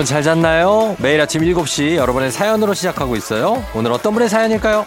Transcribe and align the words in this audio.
여러분 0.00 0.14
잘 0.14 0.22
잤나요? 0.22 0.96
매일 0.98 1.20
아침 1.20 1.42
7시 1.42 1.96
여러분의 1.96 2.32
사연으로 2.32 2.72
시작하고 2.72 3.16
있어요. 3.16 3.62
오늘 3.74 3.92
어떤 3.92 4.14
분의 4.14 4.30
사연일까요? 4.30 4.86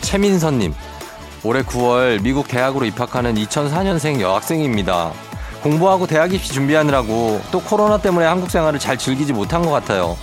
최민선님, 0.00 0.74
올해 1.44 1.62
9월 1.62 2.20
미국 2.20 2.48
대학으로 2.48 2.84
입학하는 2.84 3.36
2004년생 3.36 4.20
여학생입니다. 4.20 5.12
공부하고 5.62 6.08
대학 6.08 6.34
입시 6.34 6.52
준비하느라고 6.52 7.40
또 7.52 7.60
코로나 7.60 7.98
때문에 7.98 8.26
한국 8.26 8.50
생활을 8.50 8.80
잘 8.80 8.98
즐기지 8.98 9.32
못한 9.32 9.62
것 9.62 9.70
같아요. 9.70 10.16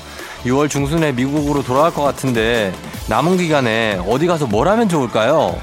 6월 0.45 0.70
중순에 0.70 1.12
미국으로 1.12 1.63
돌아갈 1.63 1.91
것 1.94 2.04
같은데 2.04 2.72
남은 3.09 3.38
기간에 3.38 3.99
어디 4.08 4.27
가서 4.27 4.45
뭘 4.45 4.68
하면 4.68 4.88
좋을까요? 4.88 5.55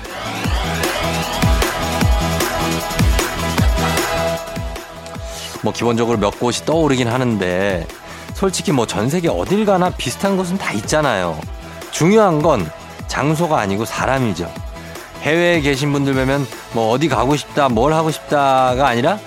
뭐 5.62 5.72
기본적으로 5.72 6.18
몇 6.18 6.38
곳이 6.40 6.64
떠오르긴 6.64 7.08
하는데 7.08 7.86
솔직히 8.34 8.72
뭐 8.72 8.86
전 8.86 9.08
세계 9.08 9.28
어딜 9.28 9.64
가나 9.64 9.90
비슷한 9.90 10.36
곳은 10.36 10.58
다 10.58 10.72
있잖아요. 10.72 11.38
중요한 11.92 12.42
건 12.42 12.68
장소가 13.06 13.60
아니고 13.60 13.84
사람이죠. 13.84 14.52
해외에 15.22 15.60
계신 15.60 15.92
분들 15.92 16.14
뵈면 16.14 16.46
뭐 16.72 16.90
어디 16.90 17.08
가고 17.08 17.36
싶다, 17.36 17.68
뭘 17.68 17.92
하고 17.92 18.10
싶다가 18.10 18.88
아니라 18.88 19.18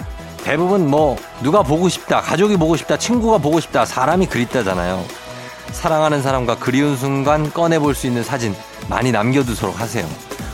대부분 0.43 0.89
뭐 0.89 1.15
누가 1.41 1.63
보고 1.63 1.87
싶다, 1.87 2.19
가족이 2.19 2.57
보고 2.57 2.75
싶다, 2.75 2.97
친구가 2.97 3.37
보고 3.37 3.59
싶다, 3.61 3.85
사람이 3.85 4.25
그립다잖아요. 4.27 5.24
사랑하는 5.71 6.21
사람과 6.21 6.57
그리운 6.57 6.95
순간 6.95 7.51
꺼내볼 7.51 7.95
수 7.95 8.07
있는 8.07 8.23
사진 8.23 8.55
많이 8.89 9.11
남겨두도록 9.11 9.79
하세요. 9.79 10.05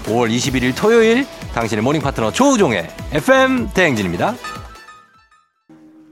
5월 0.06 0.30
21일 0.36 0.76
토요일 0.76 1.28
당신의 1.54 1.84
morning 1.83 2.02
파트너 2.02 2.31
조우종의 2.31 2.88
FM 3.14 3.70
대행진입니다. 3.73 4.36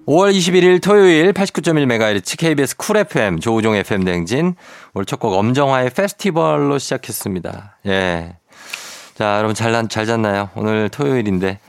5월 0.08 0.34
21일 0.36 0.82
토요일 0.82 1.34
89.1MHz 1.34 2.38
KBS 2.38 2.78
쿨 2.78 2.98
FM 2.98 3.40
조우종 3.40 3.76
FM 3.76 4.04
대행진 4.04 4.56
오늘 4.94 5.06
첫 5.06 5.20
곡 5.20 5.34
엄정화의 5.34 5.92
페스티벌로 5.92 6.80
시작했습니다. 6.80 7.78
예. 7.88 8.36
자, 9.16 9.38
여러분 9.38 9.54
잘, 9.54 9.88
잘 9.90 10.06
잤나요? 10.06 10.50
오늘 10.56 10.90
토요일인데 10.90 11.60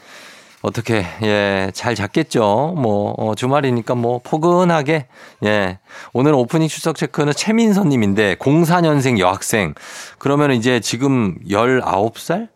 어떻게 0.62 1.04
예 1.22 1.70
잘 1.72 1.94
잤겠죠. 1.94 2.74
뭐 2.76 3.14
어, 3.16 3.34
주말이니까 3.34 3.94
뭐 3.94 4.20
포근하게 4.22 5.06
예 5.44 5.78
오늘 6.12 6.34
오프닝 6.34 6.68
출석 6.68 6.96
체크는 6.96 7.32
최민선님인데 7.32 8.36
04년생 8.36 9.18
여학생 9.18 9.74
그러면 10.18 10.52
이제 10.52 10.80
지금 10.80 11.38
19살 11.48 12.48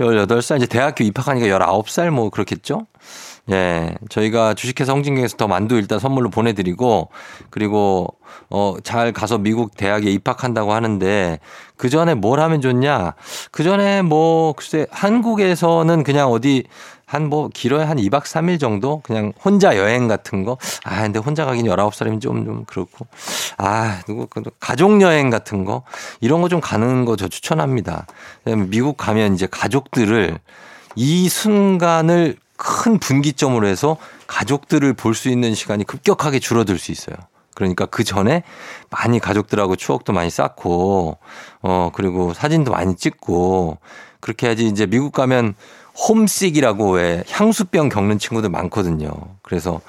18살 0.00 0.56
이제 0.56 0.66
대학교 0.66 1.04
입학하니까 1.04 1.46
19살 1.46 2.10
뭐 2.10 2.30
그렇겠죠. 2.30 2.86
예, 3.50 3.94
저희가 4.08 4.54
주식회사 4.54 4.92
홍진경에서 4.92 5.36
더 5.36 5.48
만두 5.48 5.74
일단 5.76 5.98
선물로 5.98 6.30
보내드리고 6.30 7.08
그리고 7.50 8.06
어, 8.50 8.76
잘 8.84 9.12
가서 9.12 9.38
미국 9.38 9.76
대학에 9.76 10.10
입학한다고 10.10 10.72
하는데 10.72 11.38
그 11.76 11.88
전에 11.90 12.14
뭘 12.14 12.38
하면 12.40 12.60
좋냐? 12.60 13.14
그 13.50 13.64
전에 13.64 14.02
뭐 14.02 14.52
글쎄 14.52 14.86
한국에서는 14.90 16.04
그냥 16.04 16.30
어디 16.30 16.64
한 17.04 17.28
뭐 17.28 17.50
길어야 17.52 17.90
한 17.90 17.98
2박 17.98 18.22
3일 18.22 18.58
정도 18.58 19.00
그냥 19.04 19.32
혼자 19.44 19.76
여행 19.76 20.08
같은 20.08 20.44
거. 20.44 20.56
아, 20.84 21.02
근데 21.02 21.18
혼자 21.18 21.44
가긴 21.44 21.66
19살이면 21.66 22.22
좀, 22.22 22.46
좀 22.46 22.64
그렇고. 22.64 23.06
아, 23.58 24.00
누구, 24.06 24.26
그 24.28 24.42
가족 24.60 24.98
여행 25.02 25.28
같은 25.28 25.66
거. 25.66 25.82
이런 26.22 26.40
거 26.40 26.48
좀 26.48 26.60
가는 26.62 27.04
거 27.04 27.16
저 27.16 27.28
추천합니다. 27.28 28.06
미국 28.70 28.96
가면 28.96 29.34
이제 29.34 29.46
가족들을 29.50 30.38
이 30.96 31.28
순간을 31.28 32.36
큰 32.62 32.98
분기점으로 32.98 33.66
해서 33.66 33.96
가족들을 34.26 34.92
볼 34.94 35.14
수 35.14 35.28
있는 35.28 35.54
시간이 35.54 35.84
급격하게 35.84 36.38
줄어들 36.38 36.78
수 36.78 36.92
있어요. 36.92 37.16
그러니까 37.54 37.86
그 37.86 38.02
전에 38.04 38.44
많이 38.90 39.18
가족들하고 39.18 39.76
추억도 39.76 40.12
많이 40.12 40.30
쌓고, 40.30 41.18
어, 41.60 41.90
그리고 41.92 42.32
사진도 42.32 42.72
많이 42.72 42.96
찍고, 42.96 43.78
그렇게 44.20 44.46
해야지 44.46 44.66
이제 44.66 44.86
미국 44.86 45.12
가면 45.12 45.54
홈식이라고 46.08 46.92
왜 46.92 47.22
향수병 47.28 47.90
겪는 47.90 48.18
친구들 48.18 48.48
많거든요. 48.48 49.10
그래서 49.42 49.82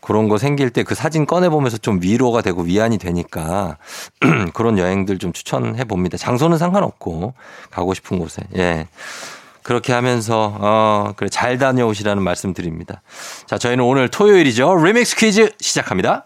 그런 0.00 0.28
거 0.28 0.38
생길 0.38 0.70
때 0.70 0.84
그 0.84 0.94
사진 0.94 1.26
꺼내보면서 1.26 1.78
좀 1.78 2.00
위로가 2.00 2.42
되고 2.42 2.62
위안이 2.62 2.98
되니까 2.98 3.76
그런 4.54 4.78
여행들 4.78 5.18
좀 5.18 5.32
추천해 5.32 5.82
봅니다. 5.84 6.16
장소는 6.16 6.58
상관없고 6.58 7.34
가고 7.70 7.94
싶은 7.94 8.20
곳에. 8.20 8.42
예. 8.56 8.86
그렇게 9.68 9.92
하면서 9.92 10.56
어 10.58 11.12
그래 11.14 11.28
잘 11.28 11.58
다녀오시라는 11.58 12.22
말씀 12.22 12.54
드립니다. 12.54 13.02
자, 13.44 13.58
저희는 13.58 13.84
오늘 13.84 14.08
토요일이죠. 14.08 14.82
리믹스 14.82 15.16
퀴즈 15.16 15.50
시작합니다. 15.60 16.24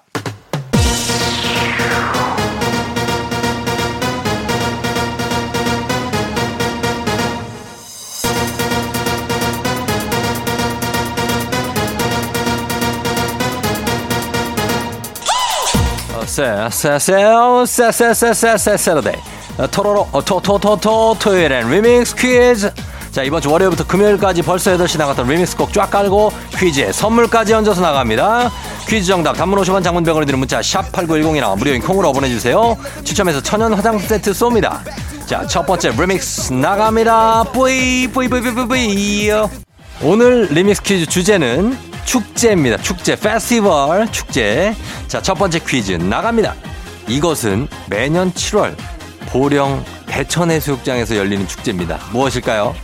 세세세세세세세세세세데이 16.26 19.16
토로로 19.72 20.06
토토토토 20.24 21.16
토요일엔 21.18 21.68
리믹스 21.68 22.14
퀴즈 22.14 22.72
자, 23.12 23.22
이번 23.22 23.42
주 23.42 23.50
월요일부터 23.50 23.86
금요일까지 23.86 24.40
벌써 24.40 24.74
8시 24.74 24.96
나갔던 24.96 25.28
리믹스 25.28 25.58
곡 25.58 25.70
쫙 25.74 25.90
깔고 25.90 26.32
퀴즈에 26.56 26.92
선물까지 26.92 27.52
얹어서 27.52 27.82
나갑니다. 27.82 28.50
퀴즈 28.88 29.06
정답 29.06 29.34
단문 29.34 29.60
50원 29.60 29.84
장문 29.84 30.03
100원이 30.03 30.24
드는 30.24 30.38
문자 30.38 30.62
샵 30.62 30.90
8910이나 30.92 31.58
무료인 31.58 31.82
콩으로 31.82 32.10
보내주세요. 32.12 32.74
추첨해서 33.04 33.42
천연 33.42 33.74
화장품 33.74 34.00
세트 34.08 34.30
쏩니다. 34.30 34.80
자, 35.26 35.46
첫 35.46 35.66
번째 35.66 35.90
리믹스 35.90 36.54
나갑니다. 36.54 37.44
뿌이 37.52 38.08
뿌이 38.08 38.28
뿌이 38.28 38.40
뿌이 38.40 38.66
뿌이 38.66 39.30
오늘 40.02 40.48
리믹스 40.50 40.82
퀴즈 40.82 41.04
주제는 41.04 41.76
축제입니다. 42.06 42.78
축제, 42.78 43.14
페스티벌 43.14 44.10
축제. 44.10 44.74
자, 45.06 45.20
첫 45.20 45.34
번째 45.34 45.58
퀴즈 45.58 45.92
나갑니다. 45.92 46.54
이것은 47.08 47.68
매년 47.90 48.32
7월 48.32 48.74
보령 49.26 49.84
대천해수욕장에서 50.06 51.14
열리는 51.18 51.46
축제입니다. 51.46 51.98
무엇일까요? 52.10 52.74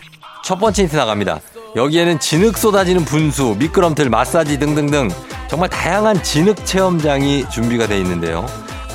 첫 0.49 0.59
번째 0.59 0.85
힌트 0.85 0.97
나갑니다. 0.97 1.41
여기에는 1.77 2.21
진흙 2.21 2.57
쏟아지는 2.57 3.05
분수, 3.05 3.57
미끄럼틀, 3.59 4.09
마사지 4.09 4.59
등등등 4.59 5.11
정말 5.47 5.69
다양한 5.69 6.23
진흙 6.23 6.65
체험장이 6.65 7.45
준비가 7.51 7.87
되어 7.87 7.99
있는데요. 7.99 8.47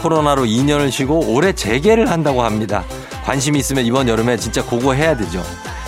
코로나로 0.02 0.46
2년을 0.46 0.90
쉬고 0.90 1.31
올해 1.31 1.53
재개를 1.53 2.09
한다고 2.09 2.42
합니다. 2.42 2.84
관심이 3.24 3.59
있으면 3.59 3.86
이번 3.86 4.09
여름에 4.09 4.36
진짜 4.38 4.66
고거 4.66 4.94
해야 4.94 5.16
되죠. 5.16 5.44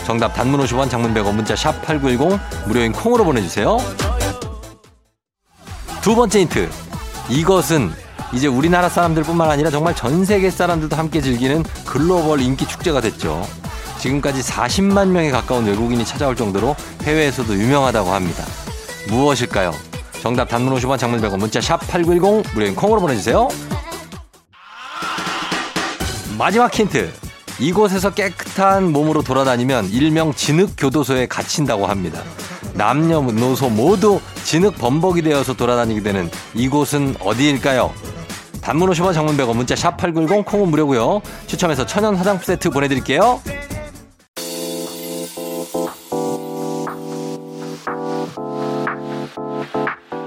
정답 0.06 0.36
단문 0.36 0.60
50원 0.60 0.88
장문 0.88 1.16
100원 1.16 1.34
문자 1.34 1.56
샵 1.56 1.82
8910 1.82 2.40
무료인 2.68 2.92
콩으로 2.92 3.26
보내주세요. 3.26 3.80
두 6.04 6.16
번째 6.16 6.42
힌트. 6.42 6.70
이것은 7.32 7.92
이제 8.34 8.46
우리나라 8.46 8.88
사람들뿐만 8.88 9.50
아니라 9.50 9.72
정말 9.72 9.96
전 9.96 10.26
세계 10.26 10.52
사람들도 10.52 10.96
함께 10.96 11.22
즐기는 11.22 11.64
글로벌 11.88 12.42
인기 12.42 12.68
축제가 12.68 13.02
됐죠. 13.02 13.42
지금까지 14.06 14.42
40만 14.42 15.08
명에 15.08 15.32
가까운 15.32 15.66
외국인이 15.66 16.06
찾아올 16.06 16.36
정도로 16.36 16.76
해외에서도 17.04 17.52
유명하다고 17.56 18.10
합니다. 18.12 18.44
무엇일까요? 19.10 19.74
정답 20.22 20.48
단문 20.48 20.76
50원 20.76 21.00
장문 21.00 21.22
100원 21.22 21.40
문자 21.40 21.60
샵 21.60 21.80
8910 21.88 22.54
무료인 22.54 22.76
콩으로 22.76 23.02
보내주세요. 23.02 23.48
마지막 26.38 26.74
힌트. 26.74 27.12
이곳에서 27.60 28.14
깨끗한 28.14 28.92
몸으로 28.92 29.24
돌아다니면 29.24 29.90
일명 29.90 30.34
진흙교도소에 30.34 31.28
갇힌다고 31.28 31.88
합니다. 31.88 32.22
남녀노소 32.74 33.70
모두 33.70 34.20
진흙 34.44 34.78
범벅이 34.78 35.22
되어서 35.22 35.54
돌아다니게 35.54 36.04
되는 36.04 36.30
이곳은 36.54 37.16
어디일까요? 37.22 37.92
단문 38.62 38.90
50원 38.90 39.14
장문 39.14 39.38
100원 39.38 39.56
문자 39.56 39.76
샵 39.76 39.98
8910 39.98 40.46
콩은 40.46 40.70
무료고요. 40.70 41.22
추첨해서 41.48 41.86
천연 41.86 42.16
화장품 42.16 42.44
세트 42.46 42.70
보내드릴게요. 42.72 43.42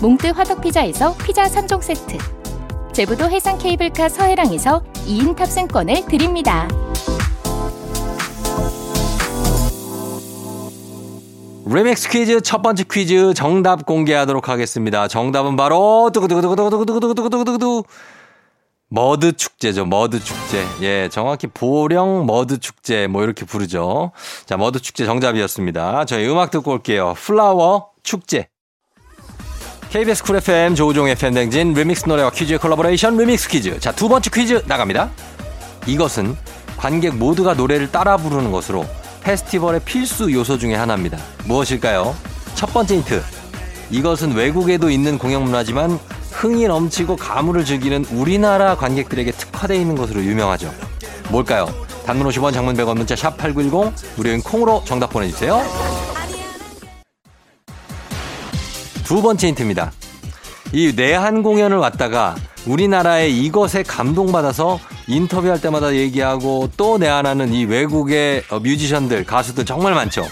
몽뜨 0.00 0.28
화덕피자에서 0.28 1.16
피자 1.16 1.44
3종 1.44 1.82
세트 1.82 2.18
제부도 2.92 3.28
해상 3.30 3.58
케이블카 3.58 4.08
서해랑에서 4.08 4.82
2인 5.06 5.34
탑승권을 5.36 6.06
드립니다. 6.06 6.68
리믹스 11.66 12.08
퀴즈 12.10 12.40
첫 12.40 12.62
번째 12.62 12.84
퀴즈 12.90 13.34
정답 13.34 13.84
공개하도록 13.86 14.48
하겠습니다. 14.48 15.06
정답은 15.08 15.56
바로 15.56 16.10
두구두구두구두구두구두구두구두구두구 16.14 17.84
머드 18.88 19.36
축제죠. 19.36 19.84
머드 19.84 20.18
축제. 20.18 20.64
예, 20.80 21.08
정확히 21.10 21.46
보령 21.46 22.24
머드 22.24 22.58
축제 22.58 23.06
뭐 23.06 23.22
이렇게 23.22 23.44
부르죠. 23.44 24.12
자, 24.46 24.56
머드 24.56 24.80
축제 24.80 25.04
정답이었습니다. 25.04 26.06
저희 26.06 26.26
음악 26.26 26.50
듣고 26.50 26.72
올게요. 26.72 27.14
플라워 27.18 27.90
축제. 28.02 28.48
KBS 29.90 30.22
쿨 30.22 30.36
FM 30.36 30.74
조우종 30.74 31.08
FM 31.08 31.32
대행진 31.32 31.72
리믹스 31.72 32.06
노래와 32.06 32.30
퀴즈의 32.30 32.58
콜라보레이션 32.58 33.16
리믹스 33.16 33.48
퀴즈. 33.48 33.80
자, 33.80 33.90
두 33.90 34.06
번째 34.06 34.28
퀴즈 34.28 34.62
나갑니다. 34.66 35.08
이것은 35.86 36.36
관객 36.76 37.16
모두가 37.16 37.54
노래를 37.54 37.90
따라 37.90 38.18
부르는 38.18 38.52
것으로 38.52 38.86
페스티벌의 39.22 39.80
필수 39.86 40.30
요소 40.30 40.58
중의 40.58 40.76
하나입니다. 40.76 41.16
무엇일까요? 41.46 42.14
첫 42.54 42.72
번째 42.72 42.96
힌트. 42.96 43.22
이것은 43.90 44.34
외국에도 44.34 44.90
있는 44.90 45.16
공연 45.16 45.42
문화지만 45.44 45.98
흥이 46.32 46.68
넘치고 46.68 47.16
가무를 47.16 47.64
즐기는 47.64 48.04
우리나라 48.12 48.76
관객들에게 48.76 49.32
특화되어 49.32 49.78
있는 49.78 49.96
것으로 49.96 50.22
유명하죠. 50.22 50.70
뭘까요? 51.30 51.66
단문 52.04 52.28
50원 52.28 52.52
장문 52.52 52.76
100원 52.76 52.98
문자 52.98 53.16
샵 53.16 53.38
8910 53.38 53.92
무료인 54.16 54.42
콩으로 54.42 54.82
정답 54.84 55.10
보내주세요. 55.10 55.87
두 59.08 59.22
번째 59.22 59.48
힌트입니다. 59.48 59.90
이 60.74 60.92
내한 60.94 61.42
공연을 61.42 61.78
왔다가 61.78 62.36
우리나라의 62.66 63.42
이것에 63.42 63.82
감동받아서 63.82 64.78
인터뷰할 65.06 65.62
때마다 65.62 65.94
얘기하고 65.94 66.68
또 66.76 66.98
내한하는 66.98 67.54
이 67.54 67.64
외국의 67.64 68.44
어, 68.50 68.58
뮤지션들, 68.60 69.24
가수들 69.24 69.64
정말 69.64 69.94
많죠. 69.94 70.26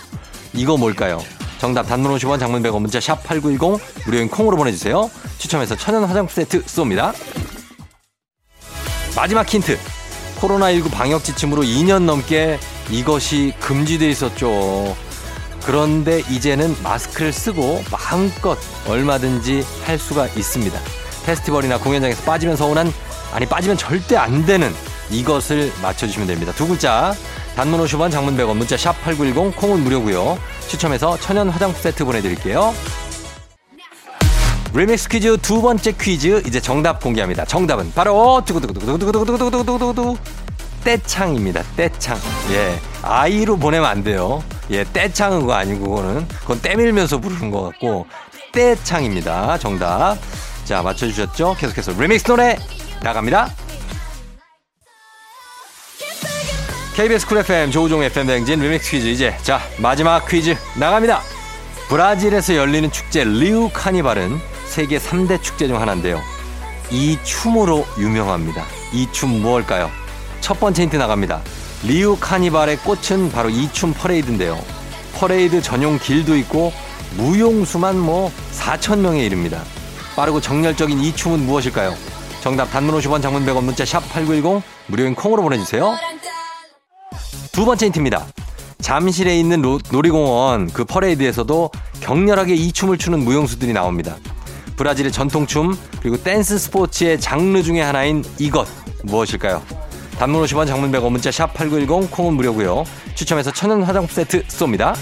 이거 0.53 0.77
뭘까요? 0.77 1.23
정답 1.57 1.85
단문 1.85 2.15
50원 2.19 2.39
장문 2.39 2.63
100원 2.63 2.83
문자 2.83 3.01
샵 3.01 3.25
8910 3.25 3.81
무료인 4.05 4.29
콩으로 4.29 4.59
보내주세요. 4.59 5.11
추첨해서 5.39 5.75
천연 5.75 6.05
화장품 6.05 6.35
세트 6.35 6.63
쏩니다. 6.65 7.15
마지막 9.17 9.49
힌트. 9.49 9.79
코로나19 10.39 10.91
방역 10.91 11.25
지침으로 11.25 11.63
2년 11.63 12.03
넘게 12.03 12.59
이것이 12.91 13.55
금지돼 13.59 14.11
있었죠. 14.11 14.95
그런데 15.67 16.21
이제는 16.31 16.77
마스크를 16.83 17.33
쓰고 17.33 17.83
마음껏 17.91 18.57
얼마든지 18.89 19.65
할 19.85 19.99
수가 19.99 20.29
있습니다. 20.29 20.79
페스티벌이나 21.27 21.79
공연장에서 21.79 22.23
빠지면 22.23 22.57
서운한 22.57 22.93
아니 23.33 23.47
빠지면 23.47 23.77
절대 23.77 24.17
안 24.17 24.47
되는 24.47 24.73
이것을 25.11 25.73
맞춰주시면 25.83 26.29
됩니다. 26.29 26.53
두 26.53 26.69
글자 26.69 27.15
단문 27.57 27.81
50원 27.85 28.13
장문 28.13 28.37
100원 28.37 28.57
문자 28.57 28.77
샵 28.77 28.93
8910 29.03 29.57
콩은 29.57 29.83
무료고요. 29.83 30.39
추첨해서 30.69 31.19
천연 31.19 31.49
화장품 31.49 31.81
세트 31.83 32.05
보내드릴게요. 32.05 32.73
리믹스 34.73 35.09
퀴즈 35.09 35.37
두 35.39 35.63
번째 35.63 35.93
퀴즈 35.93 36.43
이제 36.47 36.61
정답 36.61 37.01
공개합니다. 37.03 37.45
정답은 37.45 37.93
바로 37.95 38.43
두구두구두구두구두구두구두구두구 38.45 40.17
떼창입니다. 40.91 41.65
떼창. 41.77 42.17
예. 42.53 42.79
아이로 43.03 43.57
보내면 43.57 43.91
안 43.91 44.05
돼요. 44.05 44.45
예, 44.71 44.85
떼창은 44.85 45.41
그거 45.41 45.55
아니고 45.55 45.91
그거는 45.91 46.29
그건 46.29 46.61
떼밀면서 46.63 47.19
부르는 47.19 47.51
것 47.51 47.63
같고 47.63 48.07
떼창입니다. 48.53 49.59
정답. 49.59 50.17
자, 50.65 50.83
맞춰 50.83 51.09
주셨죠? 51.09 51.57
계속해서 51.59 51.93
리믹스 52.01 52.25
노래 52.29 52.57
나갑니다. 53.03 53.51
KBS 56.95 57.27
쿨 57.27 57.39
FM 57.39 57.73
조우종 57.73 58.05
FM 58.05 58.29
대행진 58.29 58.61
리믹스 58.61 58.89
퀴즈 58.93 59.07
이제 59.09 59.37
자 59.43 59.61
마지막 59.79 60.25
퀴즈 60.29 60.55
나갑니다. 60.77 61.21
브라질에서 61.89 62.55
열리는 62.55 62.93
축제 62.93 63.25
리우 63.25 63.71
카니발은 63.73 64.39
세계 64.69 64.99
3대 64.99 65.43
축제 65.43 65.67
중 65.67 65.81
하나인데요. 65.81 66.21
이 66.93 67.19
춤으로 67.25 67.85
유명합니다. 67.99 68.65
이 68.93 69.09
춤 69.11 69.43
무엇일까요? 69.43 69.91
첫 70.47 70.61
번째 70.61 70.85
힌트 70.85 70.95
나갑니다. 70.95 71.43
리우 71.83 72.17
카니발의 72.21 72.77
꽃은 72.77 73.33
바로 73.33 73.51
이춤 73.51 73.93
퍼레이드인데요. 73.95 74.57
퍼레이드 75.17 75.61
전용 75.61 75.99
길도 75.99 76.37
있고 76.37 76.73
무용수만 77.17 77.99
뭐 77.99 78.31
4천 78.53 79.01
명에 79.01 79.27
이릅니다. 79.27 79.65
빠르고 80.15 80.41
정열적인 80.41 81.01
이 81.01 81.17
춤은 81.17 81.47
무엇일까요? 81.47 81.93
정답 82.43 82.71
단문 82.71 82.97
50원 82.97 83.23
장문 83.23 83.45
100원 83.45 83.65
문자 83.65 83.85
샵 83.85 84.09
8910 84.09 84.63
무료인 84.87 85.17
콩으로 85.17 85.43
보내주세요. 85.43 85.97
두 87.51 87.65
번째 87.65 87.87
힌트입니다. 87.87 88.25
잠실에 88.81 89.37
있는 89.37 89.63
로, 89.63 89.81
놀이공원 89.91 90.71
그 90.73 90.85
퍼레이드에서도 90.85 91.73
격렬하게 92.03 92.55
이 92.55 92.71
춤을 92.71 92.99
추는 92.99 93.25
무용수들이 93.25 93.73
나옵니다. 93.73 94.15
브라질의 94.77 95.11
전통춤 95.11 95.77
그리고 96.01 96.17
댄스 96.23 96.57
스포츠의 96.57 97.19
장르 97.21 97.65
중의 97.65 97.83
하나인 97.83 98.23
이것 98.39 98.69
무엇일까요? 99.03 99.76
단문 100.19 100.43
50원 100.45 100.67
장문 100.67 100.91
100원 100.93 101.11
문자 101.11 101.31
샵 101.31 101.53
8910 101.55 102.11
콩은 102.11 102.35
무료고요. 102.35 102.85
추첨해서 103.15 103.51
천연 103.53 103.83
화장품 103.83 104.15
세트 104.15 104.45
쏩니다. 104.47 104.95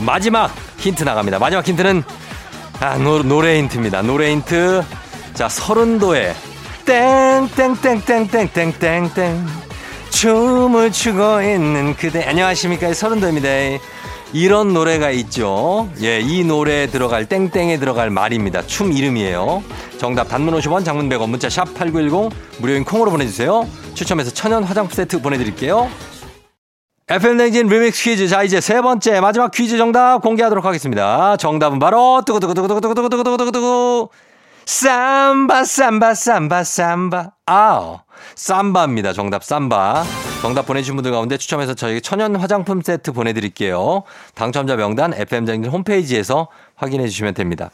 마지막 0.00 0.50
힌트 0.78 1.04
나갑니다. 1.04 1.38
마지막 1.38 1.66
힌트는 1.66 2.02
아, 2.80 2.96
노, 2.96 3.22
노래 3.22 3.58
힌트입니다. 3.58 4.02
노래 4.02 4.30
힌트. 4.30 4.82
자, 5.34 5.48
설운도의 5.48 6.34
땡땡땡땡땡땡땡땡 6.84 9.67
춤을 10.18 10.90
추고 10.90 11.42
있는 11.42 11.94
그대. 11.94 12.24
안녕하십니까. 12.24 12.92
서른도입니다. 12.92 13.48
이런 14.32 14.74
노래가 14.74 15.12
있죠. 15.12 15.88
예, 16.02 16.18
이 16.18 16.42
노래에 16.42 16.88
들어갈 16.88 17.26
땡땡에 17.26 17.78
들어갈 17.78 18.10
말입니다. 18.10 18.66
춤 18.66 18.90
이름이에요. 18.92 19.62
정답 19.96 20.24
단문 20.24 20.58
50원 20.58 20.84
장문 20.84 21.08
100원 21.08 21.28
문자 21.28 21.48
샵 21.48 21.72
8910 21.72 22.32
무료인 22.58 22.84
콩으로 22.84 23.12
보내주세요. 23.12 23.68
추첨해서 23.94 24.32
천연 24.32 24.64
화장품 24.64 24.92
세트 24.92 25.22
보내드릴게요. 25.22 25.88
FM냉진 27.06 27.68
리믹스 27.68 28.02
퀴즈. 28.02 28.26
자, 28.26 28.42
이제 28.42 28.60
세 28.60 28.80
번째 28.82 29.20
마지막 29.20 29.52
퀴즈 29.52 29.78
정답 29.78 30.20
공개하도록 30.22 30.64
하겠습니다. 30.64 31.36
정답은 31.36 31.78
바로 31.78 32.22
두구두구두구두구두구두구두구두구 32.26 34.08
삼바 34.68 35.64
삼바 35.64 36.12
삼바 36.12 36.62
삼바 36.62 37.30
아우 37.46 38.00
삼바입니다. 38.34 39.14
정답 39.14 39.42
삼바. 39.42 40.04
정답 40.42 40.66
보내주신 40.66 40.94
분들 40.94 41.10
가운데 41.10 41.38
추첨해서 41.38 41.72
저희 41.72 42.02
천연 42.02 42.36
화장품 42.36 42.82
세트 42.82 43.12
보내드릴게요. 43.12 44.02
당첨자 44.34 44.76
명단 44.76 45.14
FM대행진 45.14 45.70
홈페이지에서 45.70 46.48
확인해 46.76 47.08
주시면 47.08 47.32
됩니다. 47.32 47.70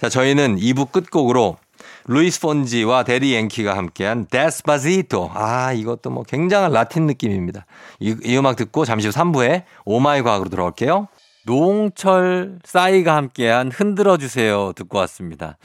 자, 0.00 0.08
저희는 0.08 0.56
2부 0.56 0.90
끝곡으로 0.92 1.58
루이스 2.06 2.40
폰지와 2.40 3.02
대디 3.02 3.36
양키가 3.36 3.76
함께한 3.76 4.26
Despacito. 4.30 5.32
아, 5.34 5.74
이것도 5.74 6.08
뭐 6.08 6.22
굉장한 6.22 6.72
라틴 6.72 7.04
느낌입니다. 7.06 7.66
이, 7.98 8.16
이 8.24 8.36
음악 8.38 8.56
듣고 8.56 8.86
잠시 8.86 9.08
후 9.08 9.12
3부에 9.12 9.64
Oh 9.84 10.03
My 10.03 10.22
과학으로 10.22 10.48
돌아올게요. 10.48 11.06
노홍철 11.46 12.58
싸이가 12.64 13.16
함께한 13.16 13.70
흔들어 13.72 14.16
주세요 14.16 14.72
듣고 14.74 14.98
왔습니다. 14.98 15.56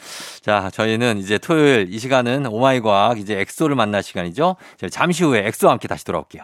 자, 0.41 0.69
저희는 0.71 1.17
이제 1.17 1.37
토요일 1.37 1.87
이 1.89 1.99
시간은 1.99 2.45
Oh 2.47 2.63
My 2.63 2.79
과학 2.79 3.19
이제 3.19 3.39
엑소를 3.39 3.75
만날 3.75 4.03
시간이죠. 4.03 4.55
잠시 4.89 5.23
후에 5.23 5.45
엑소와 5.47 5.73
함께 5.73 5.87
다시 5.87 6.05
돌아올게요. 6.05 6.43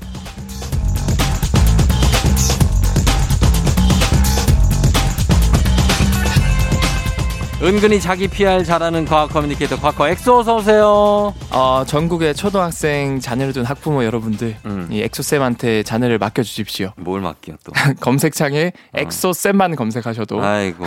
은근히 7.63 7.99
자기 7.99 8.27
PR 8.27 8.63
잘하는 8.63 9.05
과학 9.05 9.29
커뮤니케이터 9.29 9.75
과커 9.79 10.09
엑소 10.09 10.39
어서 10.39 10.55
오세요. 10.55 11.31
어, 11.51 11.83
전국의 11.85 12.33
초등학생 12.33 13.19
자녀를 13.19 13.53
둔 13.53 13.65
학부모 13.65 14.03
여러분들 14.03 14.57
음. 14.65 14.87
이 14.89 14.99
엑소 15.03 15.21
쌤한테 15.21 15.83
자녀를 15.83 16.17
맡겨 16.17 16.41
주십시오. 16.41 16.91
뭘 16.95 17.21
맡겨 17.21 17.53
또? 17.63 17.71
검색창에 18.01 18.71
엑소 18.95 19.33
쌤만 19.33 19.75
검색하셔도 19.75 20.41
아이고 20.43 20.85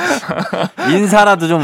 인사라도 0.90 1.48
좀 1.48 1.60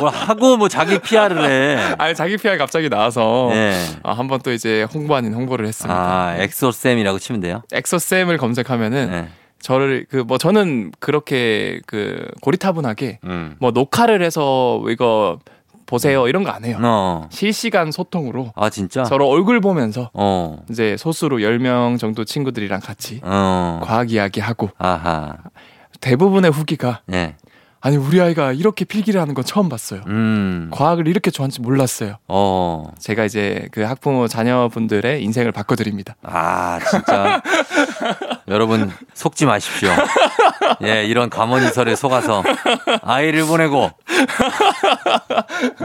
뭘 0.00 0.12
하고 0.12 0.56
뭐 0.56 0.68
자기 0.68 0.98
PR을 0.98 1.44
해. 1.44 1.94
아니 1.98 2.14
자기 2.14 2.36
PR 2.36 2.56
갑자기 2.58 2.88
나와서 2.88 3.50
예. 3.52 3.74
아, 4.02 4.12
한번 4.12 4.40
또 4.42 4.52
이제 4.52 4.84
홍보 4.94 5.14
아닌 5.16 5.34
홍보를 5.34 5.66
했습니다. 5.66 5.94
아 5.98 6.36
엑소 6.38 6.70
쌤이라고 6.72 7.18
치면 7.18 7.40
돼요. 7.40 7.62
엑소 7.72 7.98
쌤을 7.98 8.36
검색하면은 8.38 9.10
네. 9.10 9.28
저를 9.60 10.06
그 10.08 10.24
뭐 10.24 10.38
저는 10.38 10.92
그렇게 11.00 11.80
그 11.86 12.28
고리타분하게 12.42 13.18
음. 13.24 13.56
뭐 13.58 13.70
녹화를 13.72 14.22
해서 14.22 14.82
이거 14.88 15.38
보세요 15.86 16.28
이런 16.28 16.44
거 16.44 16.50
안 16.50 16.64
해요. 16.64 16.78
어. 16.82 17.28
실시간 17.30 17.90
소통으로 17.90 18.52
아 18.56 18.68
진짜. 18.70 19.04
서로 19.04 19.26
얼굴 19.28 19.60
보면서 19.60 20.10
어. 20.12 20.62
이제 20.70 20.96
소수로 20.98 21.38
10명 21.38 21.98
정도 21.98 22.24
친구들이랑 22.24 22.80
같이 22.80 23.20
어. 23.24 23.80
과학 23.82 24.10
이야기하고 24.12 24.70
아하. 24.78 25.36
대부분의 26.00 26.50
후기가 26.50 27.00
예. 27.12 27.34
아니 27.80 27.96
우리 27.96 28.20
아이가 28.20 28.52
이렇게 28.52 28.84
필기를 28.84 29.20
하는 29.20 29.34
건 29.34 29.44
처음 29.44 29.68
봤어요. 29.68 30.00
음. 30.08 30.68
과학을 30.72 31.06
이렇게 31.08 31.30
좋아하는지 31.30 31.60
몰랐어요. 31.60 32.16
어. 32.26 32.90
제가 32.98 33.24
이제 33.24 33.68
그 33.70 33.82
학부모 33.82 34.26
자녀분들의 34.28 35.22
인생을 35.22 35.52
바꿔드립니다. 35.52 36.16
아, 36.22 36.80
진짜. 36.90 37.40
여러분, 38.48 38.90
속지 39.14 39.46
마십시오. 39.46 39.90
예, 40.82 41.04
이런 41.04 41.30
감언이설에 41.30 41.96
속아서 41.96 42.42
아이를 43.02 43.44
보내고. 43.46 43.90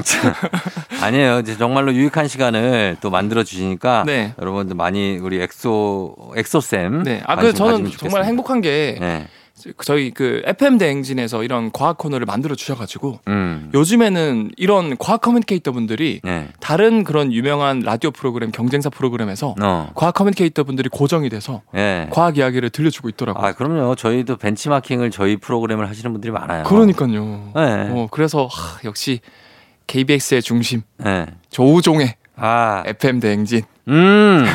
참, 0.04 0.34
아니에요. 1.02 1.40
이제 1.40 1.58
정말로 1.58 1.94
유익한 1.94 2.28
시간을 2.28 2.98
또 3.02 3.10
만들어 3.10 3.44
주시니까. 3.44 4.04
네. 4.06 4.34
여러분들 4.40 4.76
많이 4.76 5.18
우리 5.18 5.42
엑소, 5.42 6.34
엑소쌤. 6.36 7.04
네. 7.04 7.22
아, 7.26 7.36
그 7.36 7.54
저는 7.54 7.92
정말. 7.98 8.26
행복한 8.26 8.62
게 8.62 8.98
네. 9.00 9.28
저희 9.84 10.12
그 10.12 10.42
FM 10.46 10.78
대행진에서 10.78 11.44
이런 11.44 11.72
과학 11.72 11.98
코너를 11.98 12.26
만들어 12.26 12.56
주셔가지고 12.56 13.20
음. 13.28 13.72
요즘에는 13.74 14.52
이런 14.58 14.98
과학 14.98 15.22
커뮤니케이터 15.22 15.72
분들이 15.72 16.22
네. 16.24 16.50
다른 16.60 17.04
그런 17.04 17.32
유명한 17.32 17.80
라디오 17.80 18.12
프로그램 18.12 18.52
경쟁사 18.52 18.90
프로그램에서 18.90 19.56
어. 19.62 19.90
과학 19.96 20.14
커뮤니케이터 20.14 20.64
분들이 20.64 20.90
고정이 20.90 21.30
돼서 21.30 21.62
예. 21.76 22.08
과학 22.12 22.38
이야기를 22.38 22.70
들려주고 22.70 23.10
있더라고요. 23.10 23.46
아, 23.46 23.54
그럼요. 23.54 23.96
저희도 23.96 24.38
벤치마킹을 24.38 25.12
저희 25.12 25.38
프로그램을 25.38 25.90
하시는 25.90 26.12
분들이 26.12 26.32
많아요. 26.32 26.64
그러니까요. 26.64 27.52
네. 27.56 27.90
어, 27.92 28.08
그래서 28.12 28.46
하, 28.46 28.80
역시 28.86 29.20
KBS의 29.88 30.42
중심 30.42 30.82
네. 30.98 31.26
조우종의 31.50 32.16
아, 32.36 32.84
FM 32.86 33.20
대행진. 33.20 33.62
음. 33.88 34.46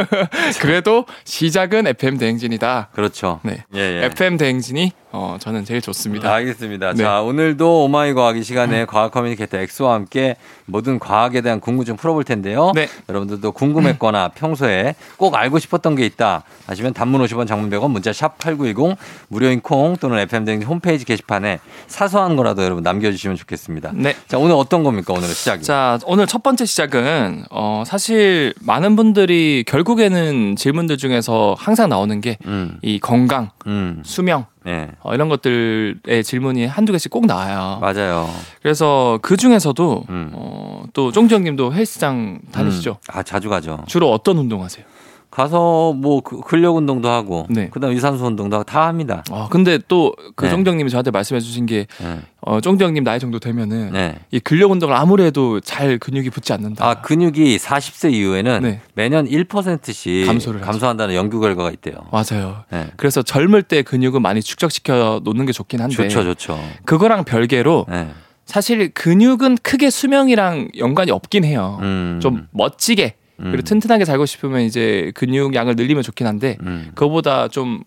그래도 0.60 1.04
시작은 1.24 1.86
FM 1.86 2.18
대행진이다. 2.18 2.88
그렇죠. 2.92 3.40
네. 3.42 3.64
예, 3.74 4.02
예. 4.02 4.04
FM 4.06 4.36
대행진이 4.36 4.92
어 5.12 5.36
저는 5.40 5.64
제일 5.64 5.80
좋습니다. 5.80 6.32
알겠습니다. 6.32 6.92
네. 6.92 7.02
자, 7.02 7.20
오늘도 7.20 7.84
오마이 7.84 8.14
과학이 8.14 8.44
시간에 8.44 8.84
과학 8.84 9.10
커뮤니케이터 9.10 9.58
엑소와 9.58 9.94
함께 9.94 10.36
모든 10.66 11.00
과학에 11.00 11.40
대한 11.40 11.58
궁금증 11.58 11.96
풀어볼 11.96 12.22
텐데요. 12.22 12.70
네. 12.76 12.88
여러분들도 13.08 13.50
궁금했거나 13.50 14.28
평소에 14.28 14.94
꼭 15.16 15.34
알고 15.34 15.58
싶었던 15.58 15.96
게 15.96 16.06
있다 16.06 16.44
하시면 16.66 16.94
단문 16.94 17.20
50원 17.24 17.48
장문 17.48 17.70
100원 17.70 17.90
문자 17.90 18.12
샵 18.12 18.38
8910 18.38 18.96
무료인 19.28 19.60
콩 19.60 19.96
또는 19.96 20.18
FM 20.20 20.26
대행진 20.26 20.62
홈페이지 20.62 21.04
게시판에 21.04 21.58
사소한 21.88 22.36
거라도 22.36 22.62
여러분 22.62 22.84
남겨주시면 22.84 23.36
좋겠습니다. 23.36 23.90
네. 23.94 24.14
자, 24.28 24.38
오늘 24.38 24.54
어떤 24.54 24.84
겁니까? 24.84 25.12
오늘의 25.12 25.34
시작이. 25.34 25.64
자, 25.64 25.98
오늘 26.04 26.28
첫 26.28 26.44
번째 26.44 26.64
시작은 26.64 27.46
어 27.50 27.82
사실 27.84 28.54
많은 28.70 28.94
분들이 28.94 29.64
결국에는 29.66 30.54
질문들 30.54 30.96
중에서 30.96 31.56
항상 31.58 31.88
나오는 31.88 32.20
게이 32.20 32.36
음, 32.46 32.78
건강, 33.02 33.50
음, 33.66 34.00
수명 34.04 34.46
네. 34.64 34.92
어, 35.00 35.12
이런 35.12 35.28
것들의 35.28 36.22
질문이 36.22 36.66
한두 36.66 36.92
개씩 36.92 37.10
꼭 37.10 37.26
나와요. 37.26 37.78
맞아요. 37.80 38.30
그래서 38.62 39.18
그 39.22 39.36
중에서도 39.36 40.04
음. 40.08 40.30
어, 40.34 40.84
또 40.92 41.10
쫑지 41.10 41.34
형님도 41.34 41.74
헬스장 41.74 42.42
다니시죠? 42.52 42.90
음. 42.92 43.12
아, 43.12 43.24
자주 43.24 43.48
가죠. 43.48 43.82
주로 43.88 44.12
어떤 44.12 44.38
운동 44.38 44.62
하세요? 44.62 44.84
가서 45.30 45.92
뭐 45.92 46.20
그- 46.22 46.40
근력 46.40 46.76
운동도 46.76 47.08
하고 47.08 47.46
네. 47.48 47.68
그다음 47.70 47.92
유산소 47.92 48.26
운동도 48.26 48.56
하고 48.56 48.64
다 48.64 48.88
합니다. 48.88 49.22
아, 49.30 49.46
근데 49.50 49.78
또그 49.78 50.44
네. 50.46 50.50
형님이 50.50 50.90
저한테 50.90 51.12
말씀해 51.12 51.40
주신 51.40 51.66
게 51.66 51.86
네. 52.02 52.18
어, 52.40 52.58
형님 52.64 53.04
나이 53.04 53.20
정도 53.20 53.38
되면은 53.38 53.92
네. 53.92 54.16
이 54.32 54.40
근력 54.40 54.72
운동을 54.72 54.94
아무리 54.96 55.22
해도 55.22 55.60
잘 55.60 55.98
근육이 55.98 56.30
붙지 56.30 56.52
않는다. 56.52 56.84
아, 56.84 57.00
근육이 57.00 57.58
40세 57.58 58.12
이후에는 58.12 58.62
네. 58.62 58.80
매년 58.94 59.28
1%씩 59.28 60.26
감소를. 60.26 60.60
감소한다는 60.62 61.14
연구 61.14 61.38
결과가 61.38 61.70
있대요. 61.70 61.94
맞아요. 62.10 62.64
네. 62.72 62.88
그래서 62.96 63.22
젊을 63.22 63.62
때 63.62 63.82
근육은 63.82 64.22
많이 64.22 64.42
축적시켜 64.42 65.20
놓는 65.22 65.46
게 65.46 65.52
좋긴 65.52 65.80
한데 65.80 65.94
좋죠, 65.94 66.24
좋죠. 66.24 66.58
그거랑 66.84 67.22
별개로 67.24 67.86
네. 67.88 68.08
사실 68.46 68.90
근육은 68.92 69.58
크게 69.62 69.90
수명이랑 69.90 70.70
연관이 70.78 71.12
없긴 71.12 71.44
해요. 71.44 71.78
음. 71.82 72.18
좀 72.20 72.48
멋지게 72.50 73.14
음. 73.40 73.50
그리고 73.50 73.62
튼튼하게 73.62 74.04
살고 74.04 74.26
싶으면 74.26 74.62
이제 74.62 75.12
근육량을 75.14 75.76
늘리면 75.76 76.02
좋긴 76.02 76.26
한데 76.26 76.56
음. 76.62 76.90
그거보다 76.94 77.48
좀 77.48 77.82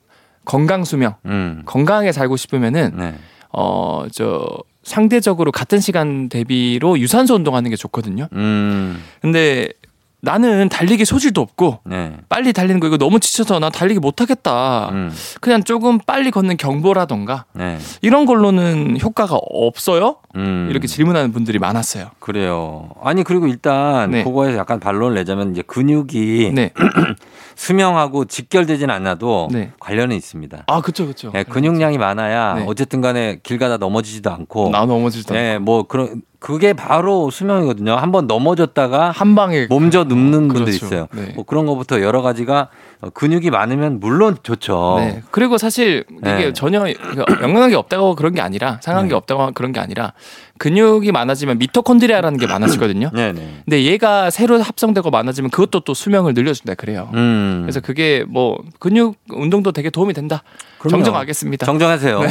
건강 0.46 0.84
수명, 0.84 1.16
음. 1.26 1.64
건강하게 1.66 2.12
살고 2.12 2.38
싶으면은 2.38 2.92
네. 2.98 3.16
어저 3.50 4.46
상대적으로 4.84 5.52
같은 5.52 5.80
시간 5.80 6.28
대비로 6.28 7.00
유산소 7.00 7.36
운동하는 7.36 7.70
게 7.70 7.76
좋거든요. 7.76 8.28
음. 8.34 9.02
근데 9.22 9.70
나는 10.24 10.70
달리기 10.70 11.04
소질도 11.04 11.42
없고 11.42 11.80
네. 11.84 12.14
빨리 12.30 12.54
달리는 12.54 12.80
거 12.80 12.88
이거 12.88 12.98
너무 12.98 13.20
지쳐서 13.20 13.60
나 13.60 13.70
달리기 13.70 14.00
못 14.00 14.22
하겠다. 14.22 14.88
음. 14.94 15.12
그냥 15.42 15.66
조금 15.66 15.98
빨리 15.98 16.32
걷는 16.32 16.56
경보라던가 16.56 17.44
네. 17.52 17.78
이런 18.02 18.26
걸로는 18.26 19.02
효과가 19.02 19.36
없어요? 19.36 20.16
음. 20.38 20.70
이렇게 20.72 20.88
질문하는 20.88 21.34
분들이 21.34 21.60
많았어요. 21.60 22.12
그래요. 22.20 22.92
아니 23.04 23.26
그리고 23.26 23.48
일단 23.48 24.12
네. 24.12 24.24
그거에서 24.24 24.58
약간 24.58 24.80
반론을 24.80 25.14
내자면 25.16 25.52
이제 25.52 25.62
근육이 25.62 26.52
네. 26.54 26.72
수명하고 27.56 28.24
직결되진 28.24 28.90
않아도 28.90 29.50
네. 29.52 29.74
관련은 29.82 30.16
있습니다. 30.16 30.64
아, 30.68 30.82
그쵸. 30.82 31.04
네, 31.34 31.44
근육량이 31.44 31.98
많아야 31.98 32.56
네. 32.56 32.66
어쨌든 32.66 33.02
간에 33.02 33.40
길 33.44 33.58
가다 33.58 33.76
넘어지지도 33.76 34.32
않고 34.32 34.70
나 34.70 34.86
넘어지지도 34.86 35.34
않고. 35.34 35.44
네, 35.44 35.60
뭐 35.60 35.84
그런 35.84 36.22
그게 36.44 36.74
바로 36.74 37.30
수명이거든요. 37.30 37.96
한번 37.96 38.28
넘어졌다가 38.28 39.12
한 39.12 39.34
방에 39.34 39.66
몸져 39.68 40.04
눕는 40.04 40.50
분들 40.50 40.66
그렇죠. 40.66 40.86
있어요. 40.86 41.08
네. 41.14 41.32
뭐 41.36 41.46
그런 41.46 41.66
것부터 41.66 42.02
여러 42.02 42.22
가지가 42.22 42.68
어, 43.00 43.10
근육이 43.12 43.50
많으면 43.50 44.02
물론 44.02 44.36
좋죠. 44.44 44.96
네. 44.98 45.24
그리고 45.32 45.58
사실 45.58 46.04
이게 46.18 46.36
네. 46.36 46.54
전혀 46.54 46.84
영향이 47.42 47.74
없다고 47.76 48.16
그런 48.16 48.34
게 48.34 48.42
아니라 48.42 48.80
상한 48.82 49.06
게 49.06 49.12
네. 49.12 49.16
없다고 49.16 49.52
그런 49.54 49.72
게 49.72 49.80
아니라 49.80 50.12
근육이 50.60 51.12
많아지면 51.12 51.58
미토콘드리아라는 51.58 52.38
게 52.38 52.48
많아지거든요. 52.48 53.10
네네. 53.14 53.62
근데 53.66 53.84
얘가 53.84 54.30
새로 54.30 54.62
합성되고 54.62 55.10
많아지면 55.10 55.50
그것도 55.50 55.82
또 55.82 55.94
수명을 55.94 56.34
늘려준다 56.34 56.76
그래요. 56.76 57.10
음. 57.14 57.62
그래서 57.64 57.80
그게 57.82 58.24
뭐 58.28 58.58
근육 58.80 59.18
운동도 59.30 59.72
되게 59.72 59.90
도움이 59.90 60.14
된다. 60.14 60.44
그럼요. 60.78 60.98
정정하겠습니다. 61.04 61.66
정정하세요. 61.66 62.20
네. 62.22 62.30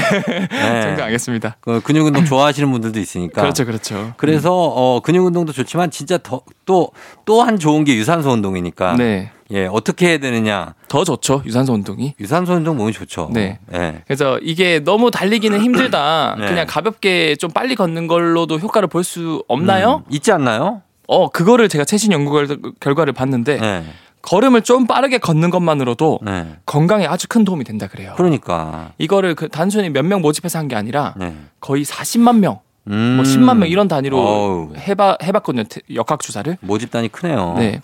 정정하겠습니다. 0.82 1.56
그 1.60 1.80
근육 1.82 2.06
운동 2.06 2.24
좋아하시는 2.24 2.70
분들도 2.70 3.00
있으니까. 3.00 3.42
그렇죠, 3.42 3.64
그렇죠. 3.64 4.14
그래서 4.16 4.52
어 4.54 5.00
근육 5.00 5.26
운동도 5.26 5.52
좋지만 5.52 5.90
진짜 5.90 6.18
더 6.18 6.42
또 6.64 6.90
또 7.24 7.42
한 7.42 7.58
좋은 7.58 7.82
게 7.84 7.96
유산소 7.96 8.30
운동이니까. 8.30 8.94
네, 8.96 9.30
예, 9.52 9.66
어떻게 9.66 10.08
해야 10.08 10.18
되느냐? 10.18 10.74
더 10.88 11.04
좋죠 11.04 11.42
유산소 11.46 11.72
운동이. 11.74 12.14
유산소 12.20 12.54
운동 12.54 12.76
몸이 12.76 12.92
좋죠. 12.92 13.30
네. 13.32 13.58
예. 13.74 14.02
그래서 14.06 14.38
이게 14.40 14.80
너무 14.80 15.10
달리기는 15.10 15.60
힘들다. 15.62 16.36
네. 16.38 16.46
그냥 16.46 16.66
가볍게 16.68 17.36
좀 17.36 17.50
빨리 17.50 17.74
걷는 17.74 18.06
걸로도 18.06 18.58
효과를 18.58 18.88
볼 18.88 19.02
수 19.04 19.42
없나요? 19.48 20.04
음, 20.06 20.12
있지 20.12 20.32
않나요? 20.32 20.82
어, 21.08 21.28
그거를 21.28 21.68
제가 21.68 21.84
최신 21.84 22.12
연구 22.12 22.30
결- 22.32 22.58
결과를 22.80 23.12
봤는데 23.12 23.58
네. 23.58 23.84
걸음을 24.22 24.62
좀 24.62 24.86
빠르게 24.86 25.18
걷는 25.18 25.50
것만으로도 25.50 26.20
네. 26.22 26.46
건강에 26.64 27.06
아주 27.06 27.26
큰 27.28 27.44
도움이 27.44 27.64
된다 27.64 27.88
그래요. 27.88 28.14
그러니까. 28.16 28.92
이거를 28.98 29.34
그 29.34 29.48
단순히 29.48 29.90
몇 29.90 30.04
명 30.04 30.22
모집해서 30.22 30.58
한 30.60 30.68
게 30.68 30.76
아니라 30.76 31.14
네. 31.16 31.34
거의 31.60 31.84
40만 31.84 32.38
명, 32.38 32.60
음. 32.86 33.16
뭐 33.16 33.24
10만 33.24 33.56
명 33.58 33.68
이런 33.68 33.88
단위로 33.88 34.16
어우, 34.16 34.72
해봐 34.76 35.18
해봤거든요. 35.24 35.64
태- 35.64 35.80
역학 35.94 36.20
주사를. 36.20 36.56
모집단이 36.60 37.08
크네요. 37.08 37.54
네. 37.58 37.80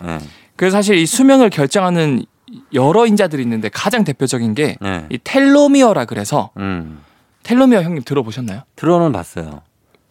그래서 0.59 0.75
사실 0.75 0.97
이 0.97 1.05
수명을 1.05 1.49
결정하는 1.49 2.25
여러 2.73 3.05
인자들이 3.05 3.41
있는데 3.43 3.69
가장 3.69 4.03
대표적인 4.03 4.55
게이 4.55 4.75
네. 4.81 5.07
텔로미어라 5.23 6.03
그래서 6.03 6.49
음. 6.57 6.99
텔로미어 7.43 7.81
형님 7.81 8.03
들어보셨나요? 8.03 8.63
들어는 8.75 9.13
봤어요. 9.13 9.61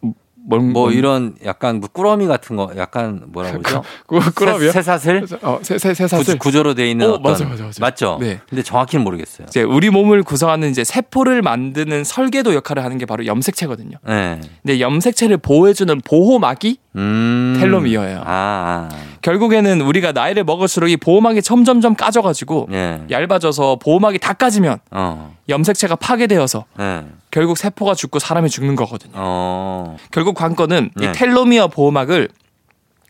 뭘, 0.01 0.61
뭐 0.61 0.71
뭔- 0.85 0.93
이런 0.93 1.35
약간 1.45 1.79
뭐 1.79 1.87
꾸러미 1.93 2.25
같은 2.25 2.55
거 2.55 2.71
약간 2.77 3.21
뭐라 3.27 3.51
그러죠? 3.51 3.83
그 4.07 4.19
그럼요. 4.33 4.71
새, 4.71 4.81
사슬 4.81 5.23
어, 5.43 5.59
새, 5.61 5.77
새, 5.77 5.93
새 5.93 6.07
사슬. 6.07 6.39
구조, 6.39 6.63
로돼 6.63 6.89
있는 6.89 7.05
어, 7.07 7.13
어떤 7.13 7.31
맞아, 7.33 7.45
맞아, 7.45 7.65
맞아. 7.65 7.79
맞죠? 7.79 8.17
네. 8.19 8.39
근데 8.49 8.63
정확히는 8.63 9.03
모르겠어요. 9.03 9.45
이제 9.47 9.61
우리 9.61 9.91
몸을 9.91 10.23
구성하는 10.23 10.71
이제 10.71 10.83
세포를 10.83 11.43
만드는 11.43 12.03
설계도 12.03 12.55
역할을 12.55 12.83
하는 12.83 12.97
게 12.97 13.05
바로 13.05 13.27
염색체거든요. 13.27 13.97
네. 14.07 14.41
근데 14.63 14.79
염색체를 14.79 15.37
보호해 15.37 15.73
주는 15.73 16.01
보호막이 16.03 16.79
음. 16.99 17.55
텔로미어예요. 17.59 18.19
아, 18.19 18.23
아. 18.25 18.89
결국에는 19.21 19.81
우리가 19.81 20.11
나이를 20.11 20.43
먹을수록 20.43 20.89
이 20.89 20.97
보호막이 20.97 21.41
점점점 21.41 21.95
까져가지고 21.95 22.69
예. 22.71 23.01
얇아져서 23.09 23.77
보호막이 23.77 24.19
다 24.19 24.33
까지면 24.33 24.79
어. 24.91 25.35
염색체가 25.47 25.95
파괴되어서 25.95 26.65
네. 26.77 27.05
결국 27.31 27.57
세포가 27.57 27.95
죽고 27.95 28.19
사람이 28.19 28.49
죽는 28.49 28.75
거거든요. 28.75 29.13
어. 29.15 29.97
결국 30.11 30.35
관건은 30.35 30.91
네. 30.95 31.05
이 31.05 31.11
텔로미어 31.13 31.67
보호막을 31.67 32.29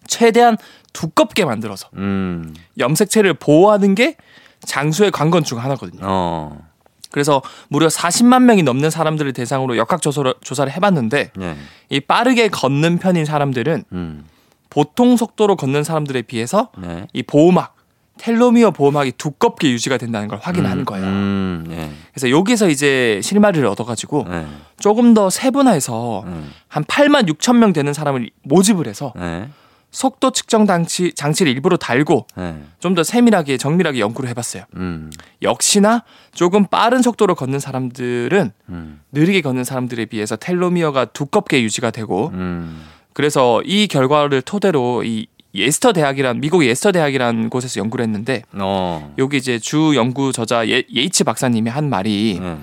최대한 0.08 0.58
두껍게 0.94 1.46
만들어서 1.46 1.88
음. 1.96 2.54
염색체를 2.78 3.36
보호하는 3.36 3.96
게 3.96 4.16
장수의 4.62 5.12
관건 5.12 5.44
중 5.44 5.60
하나거든요. 5.60 6.02
어. 6.04 6.69
그래서 7.12 7.42
무려 7.70 7.88
40만 7.88 8.44
명이 8.44 8.64
넘는 8.64 8.90
사람들을 8.90 9.34
대상으로 9.34 9.78
역학 9.78 10.02
조사를, 10.02 10.34
조사를 10.42 10.72
해봤는데 10.72 11.32
예. 11.40 11.56
이 11.90 12.00
빠르게 12.00 12.50
걷는 12.50 13.00
편인 13.00 13.26
사람들은 13.26 13.86
음. 13.92 14.26
보통 14.70 15.18
속도로 15.18 15.56
걷는 15.56 15.84
사람들에 15.84 16.22
비해서 16.24 16.70
네. 16.78 17.08
이 17.14 17.24
보호막 17.24 17.76
텔로미어 18.20 18.72
보호막이 18.72 19.14
두껍게 19.14 19.72
유지가 19.72 19.98
된다는 19.98 20.28
걸 20.28 20.40
확인한 20.40 20.86
거예요. 20.86 21.06
음. 21.06 21.66
예. 21.72 21.90
그래서 22.14 22.30
여기서 22.30 22.70
이제 22.70 23.20
실마리를 23.24 23.66
얻어가지고 23.66 24.26
네. 24.30 24.46
조금 24.78 25.14
더 25.14 25.30
세분화해서 25.30 26.24
음. 26.26 26.52
한 26.68 26.84
8만 26.84 27.30
6천 27.30 27.56
명 27.58 27.74
되는 27.74 27.94
사람을 27.94 28.30
모집을 28.44 28.88
해서 28.88 29.14
네. 29.16 29.50
속도 29.92 30.32
측정 30.32 30.66
장치, 30.66 31.14
장치를 31.14 31.52
일부러 31.52 31.78
달고 31.78 32.28
네. 32.36 32.62
좀더 32.80 33.04
세밀하게 33.04 33.58
정밀하게 33.58 34.00
연구를 34.00 34.30
해봤어요. 34.30 34.64
음. 34.76 35.12
역시나 35.42 36.04
조금 36.34 36.66
빠른 36.66 37.02
속도로 37.02 37.36
걷는 37.36 37.60
사람들은 37.60 38.52
음. 38.70 39.02
느리게 39.12 39.42
걷는 39.42 39.64
사람들에 39.64 40.06
비해서 40.06 40.36
텔로미어가 40.36 41.06
두껍게 41.06 41.64
유지가 41.64 41.92
되고 41.92 42.30
음. 42.34 42.86
그래서 43.14 43.62
이 43.64 43.88
결과를 43.88 44.42
토대로 44.42 45.04
이 45.04 45.28
레스터 45.56 45.94
대학이란 45.94 46.42
미국 46.42 46.64
레스터 46.64 46.92
대학이란 46.92 47.50
곳에서 47.50 47.80
연구를 47.80 48.04
했는데 48.04 48.44
어. 48.54 49.14
여기 49.18 49.38
이제 49.38 49.58
주 49.58 49.94
연구 49.96 50.32
저자 50.32 50.68
예, 50.68 50.84
예이츠 50.94 51.24
박사님이 51.24 51.72
한 51.72 51.90
말이 51.90 52.38
네. 52.40 52.58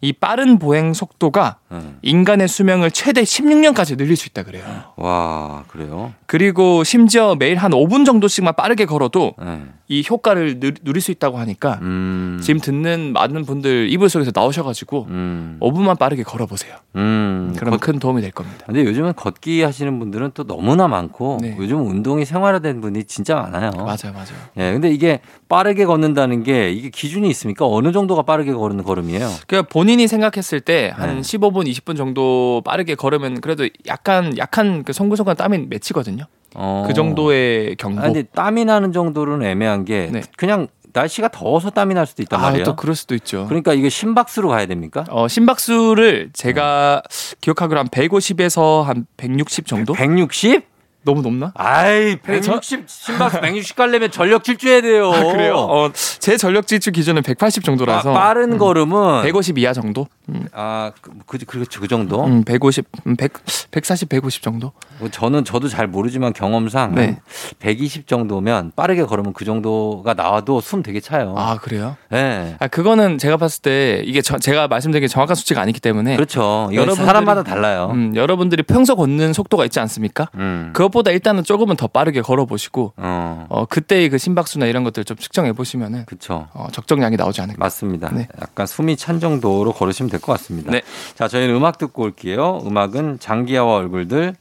이 0.00 0.12
빠른 0.12 0.58
보행 0.58 0.94
속도가 0.94 1.56
네. 1.70 1.78
인간의 2.02 2.48
수명을 2.48 2.90
최대 2.90 3.22
16년까지 3.22 3.98
늘릴 3.98 4.16
수 4.16 4.28
있다 4.28 4.44
그래요. 4.44 4.64
와, 4.96 5.64
그래요? 5.68 6.14
그리고 6.26 6.84
심지어 6.84 7.34
매일 7.34 7.56
한 7.56 7.72
5분 7.72 8.06
정도씩만 8.06 8.54
빠르게 8.56 8.86
걸어도 8.86 9.34
네. 9.38 9.60
이 9.90 10.04
효과를 10.08 10.60
누, 10.60 10.70
누릴 10.84 11.02
수 11.02 11.10
있다고 11.10 11.38
하니까 11.38 11.80
음. 11.82 12.38
지금 12.40 12.60
듣는 12.60 13.12
많은 13.12 13.44
분들 13.44 13.90
이불 13.90 14.08
속에서 14.08 14.30
나오셔가지고 14.32 15.06
음. 15.10 15.56
5분만 15.60 15.98
빠르게 15.98 16.22
걸어보세요. 16.22 16.76
음. 16.94 17.52
그러면 17.58 17.80
큰 17.80 17.98
도움이 17.98 18.22
될 18.22 18.30
겁니다. 18.30 18.66
근데 18.66 18.84
요즘은 18.84 19.14
걷기 19.14 19.62
하시는 19.62 19.98
분들은 19.98 20.30
또 20.34 20.44
너무나 20.44 20.86
많고 20.86 21.38
네. 21.42 21.56
요즘 21.58 21.84
운동이 21.88 22.24
생활화된 22.24 22.80
분이 22.80 23.02
진짜 23.04 23.34
많아요. 23.34 23.72
맞아요, 23.72 24.12
맞아요. 24.14 24.38
예, 24.58 24.72
근데 24.72 24.92
이게 24.92 25.20
빠르게 25.48 25.84
걷는다는 25.86 26.44
게 26.44 26.70
이게 26.70 26.90
기준이 26.90 27.28
있습니까? 27.30 27.66
어느 27.66 27.90
정도가 27.90 28.22
빠르게 28.22 28.52
걸는 28.52 28.84
걸음이에요? 28.84 29.28
그러니까 29.48 29.68
본인이 29.72 30.06
생각했을 30.06 30.60
때한 30.60 31.16
네. 31.16 31.20
15분, 31.20 31.66
20분 31.68 31.96
정도 31.96 32.62
빠르게 32.64 32.94
걸으면 32.94 33.40
그래도 33.40 33.68
약간 33.88 34.38
약한 34.38 34.84
그 34.84 34.92
송글송글 34.92 35.34
땀이 35.34 35.66
맺히거든요. 35.68 36.26
어. 36.54 36.84
그 36.86 36.94
정도의 36.94 37.76
경보. 37.76 38.00
아, 38.00 38.04
근데 38.04 38.22
땀이 38.22 38.64
나는 38.64 38.92
정도는 38.92 39.42
애매한 39.42 39.84
게 39.84 40.08
네. 40.12 40.22
그냥 40.36 40.68
날씨가 40.92 41.28
더워서 41.28 41.70
땀이 41.70 41.94
날 41.94 42.06
수도 42.06 42.22
있단 42.22 42.38
아, 42.40 42.44
말이에요. 42.44 42.64
또 42.64 42.76
그럴 42.76 42.94
수도 42.94 43.14
있죠. 43.14 43.46
그러니까 43.46 43.72
이게 43.74 43.88
심박수로 43.88 44.48
가야 44.48 44.66
됩니까? 44.66 45.04
어, 45.10 45.28
심박수를 45.28 46.30
제가 46.32 47.02
기억하기로 47.40 47.78
한 47.78 47.88
150에서 47.88 48.82
한 48.82 49.06
160 49.16 49.66
정도? 49.66 49.92
160? 49.92 50.69
너무 51.02 51.22
높나? 51.22 51.52
아이, 51.54 52.16
네, 52.26 52.40
저- 52.42 52.52
160 52.60 52.84
심박수 52.86 53.40
160 53.40 53.74
가려면 53.76 54.10
전력 54.10 54.44
질주해야 54.44 54.82
돼요. 54.82 55.10
아, 55.12 55.22
그래요? 55.32 55.54
어, 55.56 55.90
제 55.94 56.36
전력 56.36 56.66
질주 56.66 56.92
기준은 56.92 57.22
180 57.22 57.64
정도라서 57.64 58.12
빠, 58.12 58.34
른 58.34 58.58
걸음은 58.58 59.22
150 59.22 59.56
이하 59.58 59.72
정도? 59.72 60.06
음, 60.28 60.46
아, 60.52 60.92
그, 61.00 61.10
그, 61.26 61.38
그렇죠. 61.46 61.80
그 61.80 61.88
정도. 61.88 62.22
음, 62.24 62.44
150, 62.44 62.84
음, 63.06 63.16
100, 63.16 63.32
140, 63.70 64.08
150 64.10 64.42
정도? 64.42 64.72
뭐 64.98 65.08
저는 65.10 65.44
저도 65.44 65.68
잘 65.68 65.86
모르지만 65.86 66.32
경험상 66.34 66.94
네. 66.94 67.18
한120 67.60 68.06
정도면 68.06 68.72
빠르게 68.76 69.04
걸으면 69.04 69.32
그 69.32 69.44
정도가 69.44 70.14
나와도 70.14 70.60
숨 70.60 70.82
되게 70.82 71.00
차요. 71.00 71.34
아, 71.36 71.56
그래요? 71.56 71.96
네. 72.10 72.56
아, 72.60 72.66
그거는 72.68 73.16
제가 73.18 73.38
봤을 73.38 73.62
때 73.62 74.02
이게 74.04 74.20
저- 74.22 74.38
제가 74.38 74.68
말씀드린 74.68 75.00
게 75.00 75.08
정확한 75.08 75.34
수치가 75.34 75.62
아니기 75.62 75.80
때문에 75.80 76.14
그렇죠. 76.16 76.68
여러분들이- 76.72 76.94
사람마다 77.06 77.42
달라요. 77.42 77.90
음, 77.92 78.14
여러분들이 78.14 78.62
평소 78.62 78.94
걷는 78.96 79.32
속도가 79.32 79.64
있지 79.64 79.80
않습니까? 79.80 80.28
음. 80.34 80.70
그 80.74 80.89
것보다 80.90 81.10
일단은 81.10 81.44
조금은 81.44 81.76
더 81.76 81.86
빠르게 81.86 82.20
걸어보시고 82.20 82.94
어. 82.96 83.46
어, 83.48 83.64
그때의 83.66 84.08
그 84.08 84.18
심박수나 84.18 84.66
이런 84.66 84.84
것들 84.84 85.04
좀 85.04 85.16
측정해 85.16 85.52
보시면은 85.52 86.04
그렇죠. 86.06 86.48
어, 86.52 86.68
적정량이 86.72 87.16
나오지 87.16 87.40
않을까. 87.40 87.58
맞습니다. 87.58 88.10
네. 88.12 88.28
약간 88.40 88.66
숨이 88.66 88.96
찬 88.96 89.20
정도로 89.20 89.72
걸으시면 89.72 90.10
될 90.10 90.20
것 90.20 90.32
같습니다. 90.32 90.70
네. 90.70 90.82
자, 91.14 91.28
저희는 91.28 91.54
음악 91.54 91.78
듣고 91.78 92.02
올게요. 92.02 92.60
음악은 92.66 93.18
장기하와 93.20 93.76
얼굴들 93.76 94.34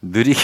느리게 0.00 0.40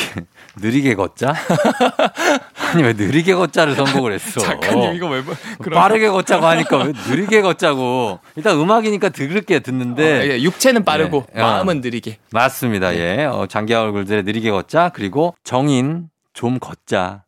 느리게 0.61 0.95
걷자. 0.95 1.35
아니 2.73 2.83
왜 2.83 2.93
느리게 2.93 3.35
걷자를 3.35 3.75
선곡을 3.75 4.13
했어? 4.15 4.41
작가님 4.41 4.95
이거 4.95 5.09
왜 5.09 5.23
그럼 5.59 5.81
빠르게 5.81 6.09
걷자고 6.09 6.47
하니까 6.47 6.79
왜 6.79 6.93
느리게 7.09 7.41
걷자고. 7.43 8.19
일단 8.37 8.59
음악이니까 8.59 9.09
들을게요. 9.11 9.61
듣는데. 9.61 10.21
어, 10.21 10.25
예, 10.33 10.43
육체는 10.43 10.85
빠르고 10.85 11.25
네. 11.35 11.41
마음은 11.41 11.81
느리게. 11.81 12.19
맞습니다. 12.33 12.95
예. 12.97 13.25
어, 13.25 13.47
장기하 13.47 13.83
얼굴들의 13.83 14.23
느리게 14.25 14.51
걷자. 14.51 14.91
그리고 14.95 15.35
정인 15.45 16.09
좀 16.35 16.59
걷자. 16.59 17.23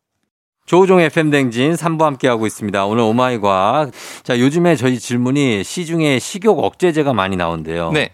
조우종 0.65 1.01
FM 1.01 1.31
댕진 1.31 1.73
3부 1.73 2.03
함께하고 2.03 2.45
있습니다. 2.47 2.85
오늘 2.85 3.03
오마이 3.03 3.39
과학. 3.39 3.91
자, 4.23 4.39
요즘에 4.39 4.75
저희 4.77 4.99
질문이 4.99 5.63
시중에 5.65 6.17
식욕 6.19 6.63
억제제가 6.63 7.11
많이 7.13 7.35
나온대요. 7.35 7.91
네. 7.91 8.11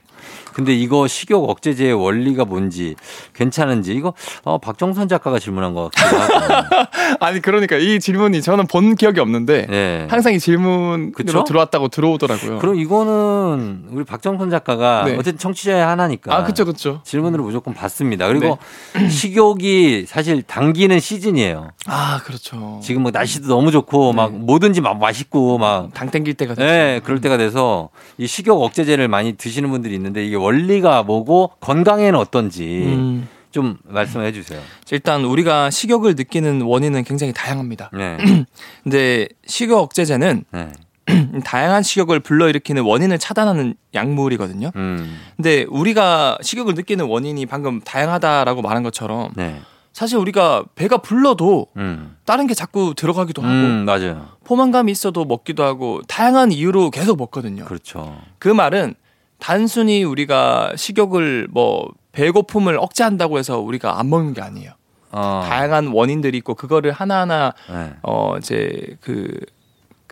근데 0.57 0.73
이거 0.73 1.07
식욕 1.07 1.47
억제제의 1.47 1.93
원리가 1.93 2.43
뭔지 2.43 2.95
괜찮은지 3.33 3.93
이거 3.93 4.13
어, 4.43 4.57
박정선 4.57 5.07
작가가 5.07 5.37
질문한 5.37 5.75
것 5.75 5.91
같기도 5.91 6.17
하고. 6.17 6.87
아니 7.21 7.41
그러니까 7.41 7.77
이 7.77 7.99
질문이 7.99 8.41
저는 8.41 8.65
본 8.65 8.95
기억이 8.95 9.19
없는데 9.19 9.67
네. 9.69 10.07
항상 10.09 10.33
이 10.33 10.39
질문으로 10.39 11.11
그쵸? 11.11 11.43
들어왔다고 11.43 11.89
들어오더라고요. 11.89 12.57
그럼 12.57 12.75
이거는 12.75 13.85
우리 13.91 14.03
박정선 14.03 14.49
작가가 14.49 15.03
네. 15.05 15.13
어쨌든 15.13 15.37
청취자의 15.37 15.85
하나니까. 15.85 16.35
아 16.35 16.43
그쵸 16.43 16.65
그쵸. 16.65 17.01
질문으로 17.03 17.43
무조건 17.43 17.75
받습니다. 17.75 18.27
그리고 18.27 18.57
네. 18.95 19.09
식욕이 19.09 20.05
사실 20.07 20.41
당기는 20.41 20.99
시즌이에요. 20.99 21.69
아 21.85 22.21
그렇죠. 22.23 22.79
지금 22.81 23.03
뭐 23.03 23.11
날씨도 23.11 23.47
너무 23.47 23.71
좋고 23.71 24.13
막 24.13 24.31
네. 24.31 24.39
뭐든지 24.39 24.81
막 24.81 24.97
맛있고 24.97 25.57
막 25.59 25.89
당 25.93 26.09
땡길 26.09 26.35
때가 26.35 26.53
됐죠. 26.53 26.65
네, 26.65 27.01
그럴 27.03 27.21
때가 27.21 27.37
돼서 27.37 27.89
이 28.17 28.27
식욕 28.27 28.61
억제제를 28.61 29.07
많이 29.07 29.33
드시는 29.33 29.69
분들이 29.69 29.95
있는데 29.95 30.25
이게 30.25 30.35
원리가 30.47 31.03
뭐고 31.03 31.51
건강에는 31.59 32.17
어떤지 32.17 32.83
음, 32.85 33.27
좀 33.51 33.77
말씀해 33.83 34.31
주세요. 34.31 34.61
일단 34.91 35.25
우리가 35.25 35.69
식욕을 35.69 36.15
느끼는 36.15 36.61
원인은 36.61 37.03
굉장히 37.03 37.33
다양합니다. 37.33 37.91
네. 37.93 38.17
근데 38.83 39.27
식욕 39.45 39.79
억제제는 39.79 40.45
네. 40.51 40.69
다양한 41.43 41.83
식욕을 41.83 42.21
불러일으키는 42.21 42.83
원인을 42.83 43.19
차단하는 43.19 43.75
약물이거든요. 43.93 44.71
음. 44.75 45.19
근데 45.35 45.65
우리가 45.69 46.37
식욕을 46.41 46.75
느끼는 46.75 47.05
원인이 47.05 47.45
방금 47.45 47.81
다양하다라고 47.81 48.61
말한 48.61 48.83
것처럼 48.83 49.31
네. 49.35 49.59
사실 49.91 50.17
우리가 50.17 50.63
배가 50.75 50.97
불러도 50.97 51.67
음. 51.77 52.15
다른 52.25 52.45
게 52.47 52.53
자꾸 52.53 52.93
들어가기도 52.95 53.41
하고 53.41 53.51
음, 53.51 53.83
맞아요. 53.85 54.27
포만감이 54.43 54.91
있어도 54.91 55.25
먹기도 55.25 55.63
하고 55.63 56.01
다양한 56.07 56.51
이유로 56.51 56.91
계속 56.91 57.17
먹거든요. 57.17 57.65
그렇죠. 57.65 58.21
그 58.37 58.47
말은 58.47 58.95
단순히 59.39 60.03
우리가 60.03 60.73
식욕을 60.75 61.47
뭐 61.51 61.89
배고픔을 62.11 62.77
억제한다고 62.79 63.37
해서 63.37 63.59
우리가 63.59 63.99
안 63.99 64.09
먹는 64.09 64.33
게 64.33 64.41
아니에요. 64.41 64.71
어. 65.11 65.43
다양한 65.47 65.87
원인들이 65.87 66.37
있고 66.39 66.55
그거를 66.55 66.91
하나하나 66.91 67.53
네. 67.69 67.93
어 68.03 68.37
이제 68.37 68.97
그 69.01 69.39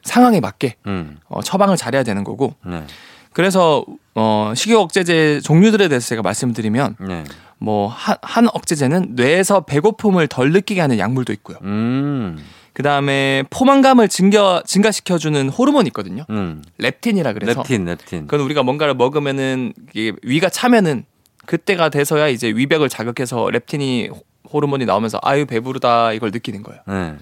상황에 0.04 0.40
맞게 0.40 0.76
음. 0.88 1.18
어, 1.28 1.42
처방을 1.42 1.78
잘해야 1.78 2.04
되는 2.04 2.24
거고 2.24 2.56
네. 2.66 2.84
그래서 3.34 3.84
어 4.14 4.54
식욕 4.56 4.82
억제제 4.82 5.42
종류들에 5.42 5.90
대해서 5.90 6.08
제가 6.08 6.22
말씀드리면 6.22 6.96
네. 7.00 7.24
뭐한 7.58 8.18
한 8.22 8.48
억제제는 8.54 9.16
뇌에서 9.16 9.62
배고픔을 9.62 10.28
덜 10.28 10.52
느끼게 10.52 10.80
하는 10.80 10.98
약물도 10.98 11.34
있고요. 11.34 11.58
음. 11.64 12.38
그 12.76 12.84
다음에 12.84 13.44
포만감을 13.52 14.10
증가 14.10 14.62
증가시켜주는 14.66 15.48
호르몬이 15.48 15.88
있거든요. 15.88 16.26
음. 16.30 16.62
렙틴이라 16.78 17.32
그래서 17.32 17.62
렙틴, 17.62 17.86
렙틴. 17.86 18.28
그건 18.28 18.42
우리가 18.46 18.64
뭔가를 18.64 18.94
먹으면은 18.96 19.72
이게 19.94 20.12
위가 20.24 20.50
차면은 20.50 21.06
그때가 21.46 21.88
돼서야 21.88 22.28
이제 22.28 22.50
위벽을 22.50 22.90
자극해서 22.90 23.50
렙틴이 23.50 24.10
호- 24.10 24.24
호르몬이 24.52 24.84
나오면서 24.86 25.20
아유 25.24 25.46
배부르다 25.46 26.12
이걸 26.12 26.32
느끼는 26.32 26.64
거예요. 26.64 26.82
네. 26.86 27.16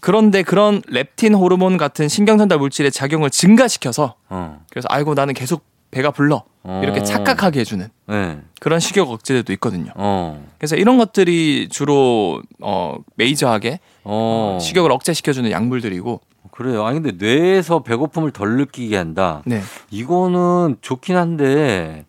그런데 0.00 0.42
그런 0.42 0.82
렙틴 0.90 1.32
호르몬 1.34 1.78
같은 1.78 2.06
신경전달 2.08 2.58
물질의 2.58 2.92
작용을 2.92 3.30
증가시켜서 3.30 4.16
어. 4.28 4.62
그래서 4.68 4.88
아이고 4.90 5.14
나는 5.14 5.32
계속 5.32 5.64
배가 5.90 6.10
불러 6.10 6.44
이렇게 6.82 7.00
어. 7.00 7.02
착각하게 7.02 7.60
해주는 7.60 7.88
네. 8.08 8.38
그런 8.60 8.78
식욕 8.78 9.10
억제제도 9.10 9.54
있거든요. 9.54 9.92
어. 9.94 10.44
그래서 10.58 10.76
이런 10.76 10.98
것들이 10.98 11.68
주로 11.70 12.42
어 12.60 12.96
메이저하게 13.14 13.80
어. 14.08 14.58
식욕을 14.60 14.92
억제시켜주는 14.92 15.50
약물들이고 15.50 16.20
그래요. 16.52 16.86
아니 16.86 17.00
근데 17.00 17.24
뇌에서 17.24 17.80
배고픔을 17.82 18.30
덜 18.30 18.56
느끼게 18.56 18.96
한다. 18.96 19.42
네 19.44 19.60
이거는 19.90 20.76
좋긴 20.80 21.16
한데 21.16 22.06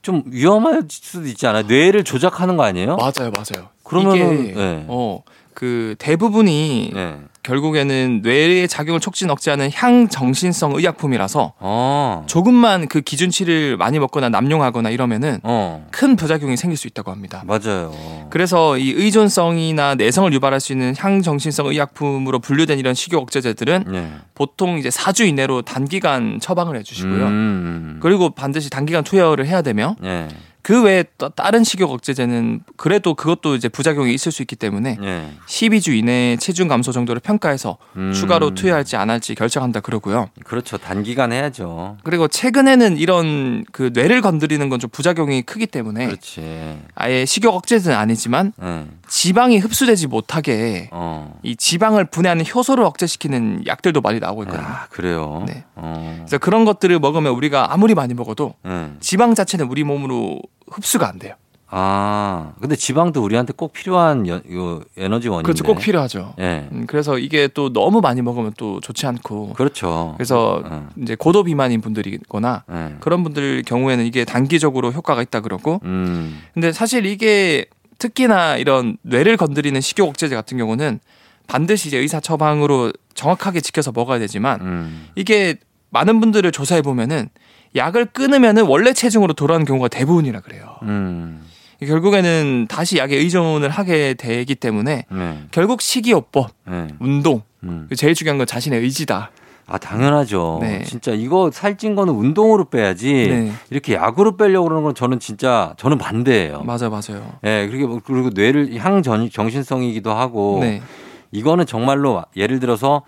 좀 0.00 0.22
위험할 0.26 0.84
수도 0.88 1.26
있지 1.26 1.46
않아요? 1.46 1.64
뇌를 1.64 2.04
조작하는 2.04 2.56
거 2.56 2.62
아니에요? 2.62 2.96
맞아요 2.96 3.30
맞아요. 3.34 3.68
그러면은 3.82 4.44
이게 4.44 4.54
네. 4.54 4.84
어 4.88 5.22
그 5.54 5.94
대부분이 5.98 6.92
네. 6.94 7.16
결국에는 7.42 8.20
뇌의 8.22 8.68
작용을 8.68 9.00
촉진 9.00 9.30
억제하는 9.30 9.70
향정신성 9.72 10.76
의약품이라서 10.76 11.54
어. 11.58 12.24
조금만 12.26 12.86
그 12.86 13.00
기준치를 13.00 13.76
많이 13.78 13.98
먹거나 13.98 14.28
남용하거나 14.28 14.90
이러면은 14.90 15.40
어. 15.42 15.86
큰 15.90 16.16
부작용이 16.16 16.56
생길 16.56 16.76
수 16.76 16.86
있다고 16.86 17.10
합니다. 17.10 17.42
맞아요. 17.46 17.92
그래서 18.30 18.76
이 18.76 18.90
의존성이나 18.90 19.94
내성을 19.94 20.32
유발할 20.32 20.60
수 20.60 20.72
있는 20.72 20.94
향정신성 20.96 21.66
의약품으로 21.66 22.40
분류된 22.40 22.78
이런 22.78 22.94
식욕 22.94 23.22
억제제들은 23.22 23.84
네. 23.88 24.12
보통 24.34 24.78
이제 24.78 24.90
4주 24.90 25.26
이내로 25.26 25.62
단기간 25.62 26.40
처방을 26.40 26.76
해주시고요. 26.76 27.26
음. 27.26 27.98
그리고 28.02 28.30
반드시 28.30 28.68
단기간 28.68 29.02
투여를 29.02 29.46
해야 29.46 29.62
되며 29.62 29.96
네. 30.00 30.28
그 30.62 30.82
외에 30.82 31.04
또 31.18 31.28
다른 31.28 31.62
식욕 31.62 31.90
억제제는 31.92 32.62
그래도 32.76 33.14
그것도 33.14 33.54
이제 33.54 33.68
부작용이 33.68 34.12
있을 34.12 34.32
수 34.32 34.42
있기 34.42 34.56
때문에 34.56 34.96
네. 35.00 35.32
12주 35.46 35.96
이내에 35.96 36.36
체중 36.36 36.66
감소 36.68 36.90
정도를 36.90 37.20
평가해서 37.20 37.78
음. 37.96 38.12
추가로 38.12 38.54
투여할지 38.54 38.96
안 38.96 39.08
할지 39.10 39.34
결정한다 39.34 39.80
그러고요. 39.80 40.30
그렇죠. 40.44 40.78
단기간 40.78 41.32
해야죠. 41.32 41.98
그리고 42.02 42.26
최근에는 42.28 42.96
이런 42.96 43.64
그 43.72 43.90
뇌를 43.94 44.20
건드리는 44.20 44.68
건 44.68 44.80
좀 44.80 44.88
부작용이 44.90 45.42
크기 45.42 45.66
때문에 45.66 46.06
그렇지. 46.06 46.78
아예 46.94 47.26
식욕 47.26 47.54
억제제는 47.54 47.96
아니지만 47.98 48.54
네. 48.56 48.86
지방이 49.06 49.58
흡수되지 49.58 50.06
못하게 50.06 50.88
어. 50.90 51.38
이 51.42 51.54
지방을 51.54 52.06
분해하는 52.06 52.46
효소를 52.46 52.82
억제시키는 52.84 53.64
약들도 53.66 54.00
많이 54.00 54.20
나오고 54.20 54.44
있거든요. 54.44 54.66
아, 54.66 54.86
그래요. 54.88 55.44
네. 55.46 55.64
어. 55.74 56.14
그래서 56.20 56.38
그런 56.38 56.64
것들을 56.64 56.98
먹으면 56.98 57.32
우리가 57.32 57.74
아무리 57.74 57.94
많이 57.94 58.14
먹어도 58.14 58.54
네. 58.64 58.90
지방 59.00 59.34
자체는 59.34 59.66
우리 59.66 59.84
몸으로 59.84 60.40
흡수가 60.70 61.08
안 61.08 61.18
돼요. 61.18 61.34
아, 61.72 62.52
근데 62.60 62.74
지방도 62.74 63.22
우리한테 63.22 63.52
꼭 63.56 63.72
필요한 63.72 64.26
연, 64.26 64.42
요 64.52 64.80
에너지원인데. 64.96 65.44
그렇죠. 65.46 65.62
꼭 65.62 65.78
필요하죠. 65.78 66.34
예. 66.40 66.68
음, 66.72 66.84
그래서 66.88 67.16
이게 67.16 67.46
또 67.46 67.72
너무 67.72 68.00
많이 68.00 68.22
먹으면 68.22 68.52
또 68.56 68.80
좋지 68.80 69.06
않고 69.06 69.52
그렇죠. 69.52 70.14
그래서 70.16 70.62
어. 70.64 70.88
이제 71.00 71.14
고도 71.14 71.44
비만인 71.44 71.80
분들이거나 71.80 72.64
예. 72.72 72.96
그런 72.98 73.22
분들 73.22 73.62
경우에는 73.62 74.04
이게 74.04 74.24
단기적으로 74.24 74.90
효과가 74.90 75.22
있다 75.22 75.40
그러고 75.40 75.80
음. 75.84 76.42
근데 76.54 76.72
사실 76.72 77.06
이게 77.06 77.66
특히나 77.98 78.56
이런 78.56 78.96
뇌를 79.02 79.36
건드리는 79.36 79.80
식욕 79.80 80.08
억제제 80.08 80.34
같은 80.34 80.58
경우는 80.58 80.98
반드시 81.46 81.86
이제 81.88 81.98
의사 81.98 82.18
처방으로 82.18 82.92
정확하게 83.14 83.60
지켜서 83.60 83.92
먹어야 83.92 84.18
되지만 84.18 84.60
음. 84.60 85.08
이게 85.14 85.56
많은 85.90 86.18
분들을 86.18 86.50
조사해 86.50 86.82
보면은 86.82 87.28
약을 87.76 88.06
끊으면은 88.06 88.66
원래 88.66 88.92
체중으로 88.92 89.34
돌아오는 89.34 89.64
경우가 89.64 89.88
대부분이라 89.88 90.40
그래요. 90.40 90.76
음. 90.82 91.42
결국에는 91.80 92.66
다시 92.68 92.98
약에 92.98 93.16
의존을 93.16 93.70
하게 93.70 94.14
되기 94.14 94.54
때문에 94.54 95.06
네. 95.10 95.38
결국 95.50 95.80
식이요법, 95.80 96.50
네. 96.68 96.88
운동 96.98 97.42
음. 97.62 97.88
제일 97.96 98.14
중요한 98.14 98.38
건 98.38 98.46
자신의 98.46 98.80
의지다. 98.80 99.30
아, 99.66 99.78
당연하죠. 99.78 100.58
네. 100.60 100.82
진짜 100.82 101.12
이거 101.12 101.50
살찐 101.52 101.94
거는 101.94 102.12
운동으로 102.12 102.64
빼야지. 102.64 103.12
네. 103.12 103.52
이렇게 103.70 103.94
약으로 103.94 104.36
빼려고 104.36 104.64
그러는 104.64 104.82
건 104.82 104.94
저는 104.96 105.20
진짜 105.20 105.74
저는 105.76 105.96
반대예요. 105.96 106.64
맞아요, 106.64 106.90
맞아요. 106.90 107.32
예, 107.44 107.68
그리고 107.70 108.00
그리고 108.04 108.30
뇌를 108.30 108.74
향전 108.76 109.30
정신성이기도 109.30 110.12
하고 110.12 110.58
네, 110.60 110.82
이거는 111.30 111.66
정말로 111.66 112.24
예를 112.36 112.58
들어서 112.58 113.02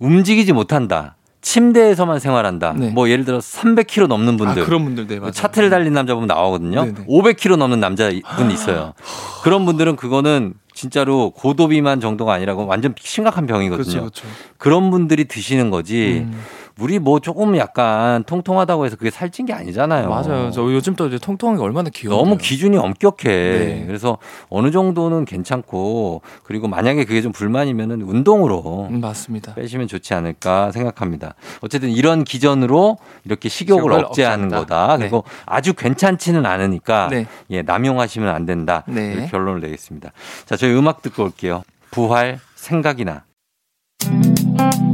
움직이지 0.00 0.52
못한다. 0.52 1.16
침대에서만 1.42 2.20
생활한다. 2.20 2.72
네. 2.76 2.90
뭐 2.90 3.10
예를 3.10 3.24
들어서 3.24 3.60
300kg 3.60 4.06
넘는 4.06 4.34
아, 4.34 4.36
분들. 4.36 4.64
그런 4.64 4.84
분들 4.84 5.06
네 5.08 5.18
맞아요. 5.18 5.32
차트를 5.32 5.70
달린 5.70 5.92
남자 5.92 6.14
보면 6.14 6.28
나오거든요. 6.28 6.84
네네. 6.84 7.06
500kg 7.06 7.56
넘는 7.56 7.80
남자분 7.80 8.22
있어요. 8.52 8.94
그런 9.42 9.66
분들은 9.66 9.96
그거는 9.96 10.54
진짜로 10.72 11.30
고도비만 11.30 12.00
정도가 12.00 12.32
아니라고 12.32 12.64
완전 12.66 12.94
심각한 12.98 13.46
병이거든요. 13.46 13.82
그렇죠, 13.82 14.00
그렇죠. 14.00 14.26
그런 14.56 14.90
분들이 14.90 15.24
드시는 15.26 15.70
거지. 15.70 16.24
음, 16.24 16.40
우리 16.78 16.98
뭐 16.98 17.20
조금 17.20 17.56
약간 17.56 18.24
통통하다고 18.24 18.86
해서 18.86 18.96
그게 18.96 19.10
살찐 19.10 19.46
게 19.46 19.52
아니잖아요. 19.52 20.08
맞아요. 20.08 20.50
저 20.50 20.62
요즘 20.62 20.94
또 20.96 21.06
이제 21.06 21.18
통통한 21.18 21.56
게 21.56 21.62
얼마나 21.62 21.90
귀여워. 21.90 22.16
너무 22.22 22.36
기준이 22.38 22.76
엄격해. 22.76 23.24
네. 23.24 23.84
그래서 23.86 24.18
어느 24.48 24.70
정도는 24.70 25.24
괜찮고 25.24 26.22
그리고 26.42 26.68
만약에 26.68 27.04
그게 27.04 27.22
좀 27.22 27.32
불만이면은 27.32 28.02
운동으로 28.02 28.88
음, 28.90 29.00
맞습니다. 29.00 29.54
빼시면 29.54 29.88
좋지 29.88 30.14
않을까 30.14 30.72
생각합니다. 30.72 31.34
어쨌든 31.60 31.90
이런 31.90 32.24
기전으로 32.24 32.98
이렇게 33.24 33.48
식욕을 33.48 33.82
식욕을 33.82 34.04
억제하는 34.04 34.44
억제한다. 34.46 34.58
거다. 34.60 34.96
네. 34.96 34.98
그리고 35.00 35.24
아주 35.46 35.74
괜찮지는 35.74 36.46
않으니까 36.46 37.08
네. 37.10 37.26
예, 37.50 37.62
남용하시면 37.62 38.28
안 38.28 38.46
된다. 38.46 38.84
네. 38.86 39.12
이렇게 39.12 39.26
결론을 39.28 39.60
내겠습니다. 39.60 40.12
자, 40.46 40.56
저희 40.56 40.72
음악 40.74 41.02
듣고 41.02 41.24
올게요. 41.24 41.62
부활 41.90 42.38
생각이나. 42.54 43.24
매 44.08 44.91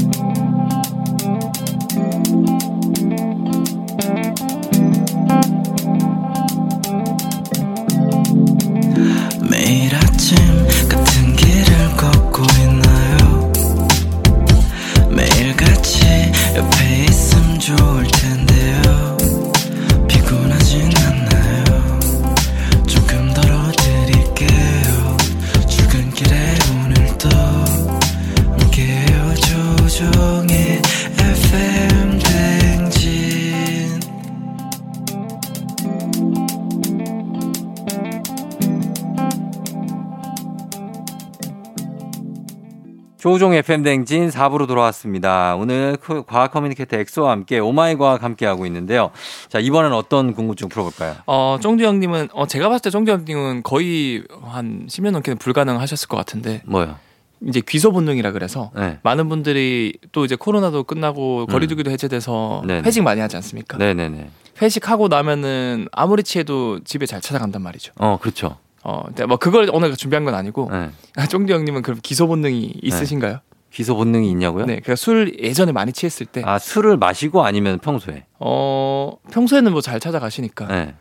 조우종 43.28 43.52
FM 43.52 43.82
대행진 43.82 44.30
4부로 44.30 44.66
돌아왔습니다. 44.66 45.54
오늘 45.54 45.98
그 46.00 46.22
과학 46.22 46.50
커뮤니케이터 46.50 46.96
엑소와 46.96 47.30
함께 47.30 47.58
오마이 47.58 47.96
과학 47.96 48.22
함께 48.22 48.46
하고 48.46 48.64
있는데요. 48.64 49.10
자, 49.50 49.58
이번엔 49.58 49.92
어떤 49.92 50.32
궁금증 50.32 50.70
풀어볼까요? 50.70 51.16
어, 51.26 51.58
쫑디 51.60 51.84
형님은 51.84 52.28
어 52.32 52.46
제가 52.46 52.70
봤을 52.70 52.84
때 52.84 52.88
쫑디 52.88 53.10
형님은 53.10 53.64
거의 53.64 54.24
한 54.42 54.86
10년 54.88 55.10
넘게는 55.10 55.36
불가능하셨을 55.36 56.08
것 56.08 56.16
같은데 56.16 56.62
뭐요? 56.64 56.96
이제 57.46 57.60
귀소 57.68 57.92
본능이라 57.92 58.32
그래서 58.32 58.70
네. 58.74 58.98
많은 59.02 59.28
분들이 59.28 59.92
또 60.12 60.24
이제 60.24 60.34
코로나도 60.34 60.84
끝나고 60.84 61.44
거리두기도 61.50 61.90
해제돼서 61.90 62.62
네네. 62.66 62.80
회식 62.86 63.02
많이 63.02 63.20
하지 63.20 63.36
않습니까? 63.36 63.76
네네네. 63.76 64.30
회식하고 64.62 65.08
나면은 65.08 65.86
아무리 65.92 66.22
취해도 66.22 66.82
집에 66.82 67.04
잘 67.04 67.20
찾아간단 67.20 67.60
말이죠. 67.60 67.92
어, 67.98 68.18
그렇죠. 68.18 68.56
어, 68.88 69.02
근데 69.04 69.26
뭐 69.26 69.36
그걸 69.36 69.68
오늘 69.70 69.94
준비한 69.96 70.24
건 70.24 70.34
아니고 70.34 70.70
네. 70.72 70.90
아, 71.16 71.26
쫑디 71.26 71.52
형님은 71.52 71.82
그럼 71.82 72.00
기소 72.02 72.26
본능이 72.26 72.72
있으신가요? 72.82 73.40
기소 73.70 73.94
본능이 73.96 74.30
있냐고요? 74.30 74.64
네, 74.64 74.76
그러니까 74.80 74.96
술 74.96 75.36
예전에 75.38 75.72
많이 75.72 75.92
취했을 75.92 76.24
때, 76.24 76.40
아, 76.42 76.58
술을 76.58 76.96
마시고 76.96 77.44
아니면 77.44 77.78
평소에? 77.80 78.24
어 78.40 79.12
평소에는 79.30 79.72
뭐 79.72 79.82
잘 79.82 80.00
찾아가시니까 80.00 80.66
네. 80.68 80.94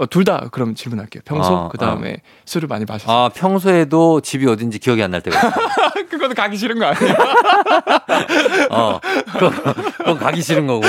어, 0.00 0.06
둘 0.06 0.24
다 0.24 0.48
그럼 0.50 0.74
질문할게요. 0.74 1.20
평소 1.26 1.52
어, 1.52 1.68
그 1.68 1.76
다음에 1.76 2.22
술을 2.46 2.68
많이 2.68 2.86
마셨어요. 2.88 3.14
아, 3.16 3.28
평소에도 3.28 4.22
집이 4.22 4.46
어딘지 4.46 4.78
기억이 4.78 5.02
안 5.02 5.10
날 5.10 5.20
때가 5.20 5.36
있어요. 5.36 5.52
그거는 6.08 6.34
가기 6.34 6.56
싫은 6.56 6.78
거 6.78 6.86
아니에요? 6.86 7.14
어, 8.70 8.98
그거, 9.32 9.50
그건 9.98 10.18
가기 10.18 10.40
싫은 10.42 10.66
거고. 10.66 10.86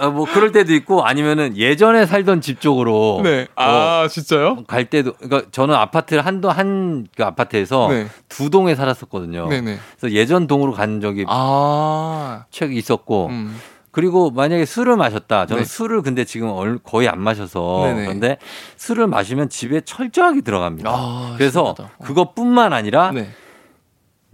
어, 0.00 0.10
뭐, 0.10 0.26
그럴 0.26 0.52
때도 0.52 0.74
있고, 0.74 1.04
아니면은 1.04 1.56
예전에 1.56 2.06
살던 2.06 2.40
집 2.40 2.60
쪽으로. 2.60 3.20
네. 3.24 3.42
어, 3.56 3.62
아 3.62 4.08
진짜요? 4.08 4.64
갈 4.66 4.84
때도, 4.86 5.14
그러니까 5.14 5.48
저는 5.52 5.74
아파트를 5.74 6.24
한도, 6.24 6.50
한, 6.50 7.06
그 7.16 7.24
아파트에서 7.24 7.88
네. 7.88 8.06
두 8.28 8.50
동에 8.50 8.74
살았었거든요. 8.74 9.48
네네. 9.48 9.78
그래서 9.98 10.14
예전 10.14 10.46
동으로 10.46 10.72
간 10.72 11.00
적이 11.00 11.24
아. 11.28 12.44
책 12.50 12.74
있었고, 12.76 13.26
음. 13.28 13.58
그리고 13.96 14.30
만약에 14.30 14.66
술을 14.66 14.94
마셨다. 14.98 15.46
저는 15.46 15.62
네. 15.62 15.66
술을 15.66 16.02
근데 16.02 16.26
지금 16.26 16.50
얼- 16.50 16.78
거의 16.84 17.08
안 17.08 17.18
마셔서. 17.18 17.80
네네. 17.86 18.02
그런데 18.04 18.36
술을 18.76 19.06
마시면 19.06 19.48
집에 19.48 19.80
철저하게 19.80 20.42
들어갑니다. 20.42 20.90
아, 20.92 21.34
그래서 21.38 21.68
신기하다. 21.74 21.94
어. 21.96 22.04
그것뿐만 22.04 22.74
아니라 22.74 23.10
네. 23.12 23.30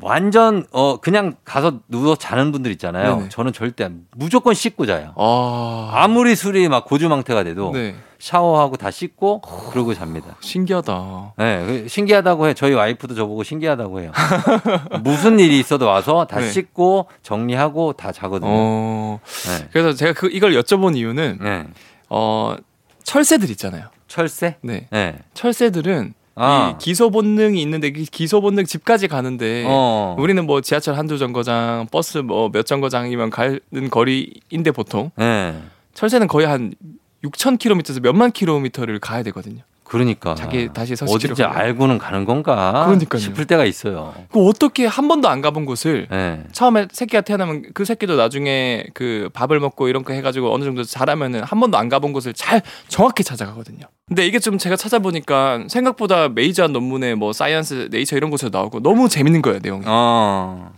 완전 0.00 0.66
어 0.72 0.96
그냥 0.96 1.34
가서 1.44 1.78
누워 1.86 2.16
자는 2.16 2.50
분들 2.50 2.72
있잖아요. 2.72 3.18
네네. 3.18 3.28
저는 3.28 3.52
절대 3.52 3.84
안- 3.84 4.04
무조건 4.16 4.52
씻고 4.52 4.84
자요. 4.86 5.12
아. 5.16 5.90
아무리 5.94 6.34
술이 6.34 6.68
막 6.68 6.84
고주망태가 6.84 7.44
돼도 7.44 7.70
네. 7.72 7.94
샤워하고 8.26 8.76
다 8.76 8.92
씻고 8.92 9.40
그러고 9.40 9.94
잡니다. 9.94 10.36
신기하다. 10.38 11.34
네, 11.38 11.66
그 11.66 11.88
신기하다고 11.88 12.46
해. 12.46 12.54
저희 12.54 12.72
와이프도 12.72 13.16
저보고 13.16 13.42
신기하다고 13.42 14.00
해요. 14.00 14.12
무슨 15.02 15.40
일이 15.40 15.58
있어도 15.58 15.86
와서 15.86 16.24
다 16.30 16.38
네. 16.38 16.48
씻고 16.48 17.08
정리하고 17.24 17.94
다 17.94 18.12
자거든요. 18.12 18.48
어. 18.48 19.20
네. 19.24 19.68
그래서 19.72 19.92
제가 19.94 20.12
그 20.12 20.28
이걸 20.30 20.52
여쭤본 20.52 20.96
이유는 20.96 21.38
네. 21.42 21.66
어 22.10 22.54
철새들 23.02 23.50
있잖아요. 23.50 23.88
철새? 24.06 24.54
네. 24.60 24.86
네. 24.92 25.18
철새들은 25.34 26.14
아. 26.36 26.74
이 26.76 26.78
기소 26.78 27.10
본능이 27.10 27.60
있는데 27.60 27.90
그 27.90 28.04
기소 28.04 28.40
본능 28.40 28.64
집까지 28.66 29.08
가는데 29.08 29.64
어. 29.66 30.14
우리는 30.16 30.46
뭐 30.46 30.60
지하철 30.60 30.96
한두 30.96 31.18
정거장, 31.18 31.88
버스 31.90 32.18
뭐 32.18 32.48
몇 32.52 32.66
정거장이면 32.66 33.30
가는 33.30 33.58
거리인데 33.90 34.70
보통 34.70 35.10
네. 35.16 35.60
철새는 35.94 36.28
거의 36.28 36.46
한 36.46 36.72
6,000km에서 37.24 38.00
몇만 38.00 38.32
킬로미터를 38.32 38.98
가야 38.98 39.22
되거든요. 39.24 39.62
그러니까. 39.84 40.34
자기 40.34 40.70
다시 40.72 40.94
가려고. 40.94 41.44
알고는 41.44 41.98
가는 41.98 42.24
건가? 42.24 42.84
그러니까요. 42.86 43.20
싶을 43.20 43.44
때가 43.44 43.66
있어요. 43.66 44.14
그 44.32 44.42
어떻게 44.46 44.86
한 44.86 45.06
번도 45.06 45.28
안 45.28 45.42
가본 45.42 45.66
곳을 45.66 46.06
네. 46.10 46.42
처음에 46.52 46.88
새끼가 46.90 47.20
태어나면 47.20 47.64
그 47.74 47.84
새끼도 47.84 48.16
나중에 48.16 48.86
그 48.94 49.28
밥을 49.34 49.60
먹고 49.60 49.88
이런 49.88 50.02
거 50.02 50.14
해가지고 50.14 50.54
어느 50.54 50.64
정도 50.64 50.82
자라면은 50.82 51.42
한 51.42 51.60
번도 51.60 51.76
안 51.76 51.90
가본 51.90 52.14
곳을 52.14 52.32
잘 52.32 52.62
정확히 52.88 53.22
찾아가거든요. 53.22 53.80
근데 54.08 54.26
이게 54.26 54.38
좀 54.38 54.56
제가 54.56 54.76
찾아보니까 54.76 55.64
생각보다 55.68 56.30
메이저한 56.30 56.72
논문에 56.72 57.14
뭐 57.14 57.34
사이언스, 57.34 57.88
네이처 57.90 58.16
이런 58.16 58.30
곳에서 58.30 58.48
나오고 58.50 58.80
너무 58.80 59.10
재밌는 59.10 59.42
거예요 59.42 59.58
내용이. 59.62 59.84
어. 59.86 60.72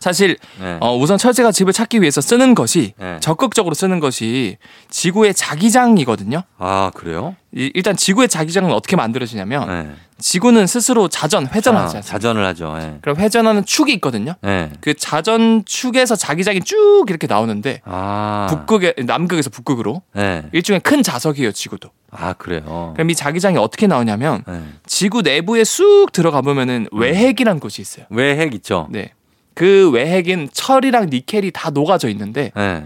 사실 0.00 0.36
네. 0.58 0.78
어, 0.80 0.96
우선 0.96 1.18
철새가 1.18 1.52
집을 1.52 1.72
찾기 1.74 2.00
위해서 2.00 2.20
쓰는 2.22 2.54
것이 2.54 2.94
네. 2.98 3.18
적극적으로 3.20 3.74
쓰는 3.74 4.00
것이 4.00 4.56
지구의 4.88 5.34
자기장이거든요. 5.34 6.42
아, 6.58 6.90
그래요? 6.94 7.36
이- 7.54 7.70
일단 7.74 7.94
지구의 7.96 8.28
자기장은 8.28 8.72
어떻게 8.72 8.96
만들어지냐면 8.96 9.68
네. 9.68 9.90
지구는 10.18 10.66
스스로 10.66 11.08
자전 11.08 11.46
회전하지 11.48 11.96
아, 11.96 11.98
않습니까? 11.98 12.02
자전을 12.18 12.44
하죠. 12.46 12.76
네. 12.78 12.98
그럼 13.02 13.16
회전하는 13.18 13.64
축이 13.64 13.92
있거든요. 13.94 14.34
네. 14.42 14.70
그 14.80 14.94
자전 14.94 15.64
축에서 15.66 16.16
자기장이 16.16 16.60
쭉 16.60 17.04
이렇게 17.08 17.26
나오는데 17.26 17.80
아. 17.84 18.46
북극에 18.50 18.94
남극에서 19.04 19.50
북극으로 19.50 20.02
네. 20.14 20.44
일종의 20.52 20.80
큰 20.80 21.02
자석이에요 21.02 21.52
지구도. 21.52 21.90
아, 22.10 22.32
그래요? 22.32 22.92
그럼 22.94 23.10
이 23.10 23.14
자기장이 23.14 23.56
어떻게 23.58 23.86
나오냐면 23.86 24.44
네. 24.46 24.62
지구 24.86 25.22
내부에 25.22 25.64
쑥 25.64 26.10
들어가 26.12 26.40
보면은 26.40 26.88
외핵이란 26.92 27.60
곳이 27.60 27.82
있어요. 27.82 28.06
외핵 28.10 28.54
있죠? 28.54 28.88
네. 28.90 29.12
그 29.54 29.90
외핵인 29.90 30.48
철이랑 30.52 31.08
니켈이 31.10 31.50
다 31.52 31.70
녹아져 31.70 32.08
있는데 32.08 32.52
네. 32.54 32.84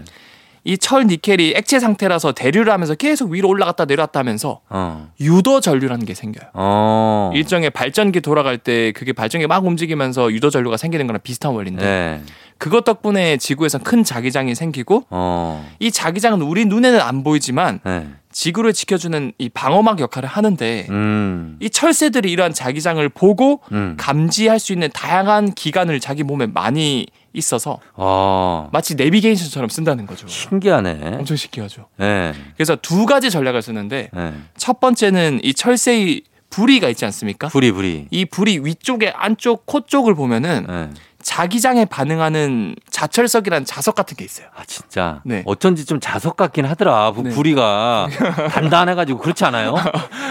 이철 0.65 1.05
니켈이 1.05 1.53
액체 1.55 1.79
상태라서 1.79 2.31
대류를 2.31 2.73
하면서 2.73 2.95
계속 2.95 3.29
위로 3.29 3.49
올라갔다 3.49 3.85
내려왔다 3.85 4.19
하면서 4.19 4.61
어. 4.67 5.11
유도 5.21 5.59
전류라는 5.61 6.05
게 6.07 6.15
생겨요. 6.15 6.49
어. 6.53 7.31
일종의 7.35 7.69
발전기 7.69 8.19
돌아갈 8.19 8.57
때 8.57 8.91
그게 8.91 9.13
발전기 9.13 9.45
막 9.45 9.63
움직이면서 9.63 10.31
유도 10.31 10.49
전류가 10.49 10.77
생기는 10.77 11.05
거랑 11.05 11.21
비슷한 11.23 11.53
원리인데 11.53 11.85
네. 11.85 12.21
그것 12.57 12.83
덕분에 12.83 13.37
지구에선 13.37 13.83
큰 13.83 14.03
자기장이 14.03 14.55
생기고 14.55 15.05
어. 15.09 15.69
이 15.79 15.91
자기장은 15.91 16.41
우리 16.41 16.65
눈에는 16.65 16.99
안 17.01 17.23
보이지만 17.23 17.79
네. 17.83 18.07
지구를 18.31 18.73
지켜주는 18.73 19.33
이 19.37 19.49
방어막 19.49 19.99
역할을 19.99 20.27
하는데 20.27 20.87
음. 20.89 21.57
이 21.61 21.69
철새들이 21.69 22.31
이러한 22.31 22.53
자기장을 22.53 23.07
보고 23.09 23.61
음. 23.71 23.95
감지할 23.97 24.59
수 24.59 24.73
있는 24.73 24.89
다양한 24.93 25.53
기관을 25.53 25.99
자기 25.99 26.23
몸에 26.23 26.45
많이 26.47 27.07
있어서 27.33 27.79
어. 27.93 28.69
마치 28.71 28.95
내비게이션처럼 28.95 29.69
쓴다는 29.69 30.05
거죠. 30.05 30.27
신기하네. 30.27 31.17
엄청 31.17 31.37
신기하죠. 31.37 31.87
네. 31.97 32.33
그래서 32.55 32.75
두 32.81 33.05
가지 33.05 33.29
전략을 33.29 33.61
쓰는데 33.61 34.09
네. 34.13 34.33
첫 34.57 34.79
번째는 34.79 35.41
이 35.43 35.53
철새의 35.53 36.23
부리가 36.49 36.87
있지 36.89 37.03
않습니까? 37.05 37.49
부리 37.49 37.71
부리. 37.71 38.07
이 38.11 38.25
부리 38.25 38.59
위쪽에 38.59 39.11
안쪽 39.15 39.65
코 39.65 39.81
쪽을 39.81 40.15
보면은 40.15 40.65
네. 40.67 40.89
자기장에 41.25 41.85
반응하는 41.85 42.75
자철석이라는 42.91 43.65
자석 43.65 43.95
같은 43.95 44.15
게 44.15 44.23
있어요. 44.23 44.47
아 44.55 44.63
진짜. 44.67 45.21
네. 45.25 45.41
어쩐지 45.47 45.83
좀 45.85 45.99
자석 45.99 46.37
같긴 46.37 46.65
하더라. 46.65 47.11
부, 47.13 47.23
네. 47.23 47.31
부리가 47.31 48.07
단단해가지고 48.53 49.19
그렇지 49.19 49.43
않아요? 49.45 49.73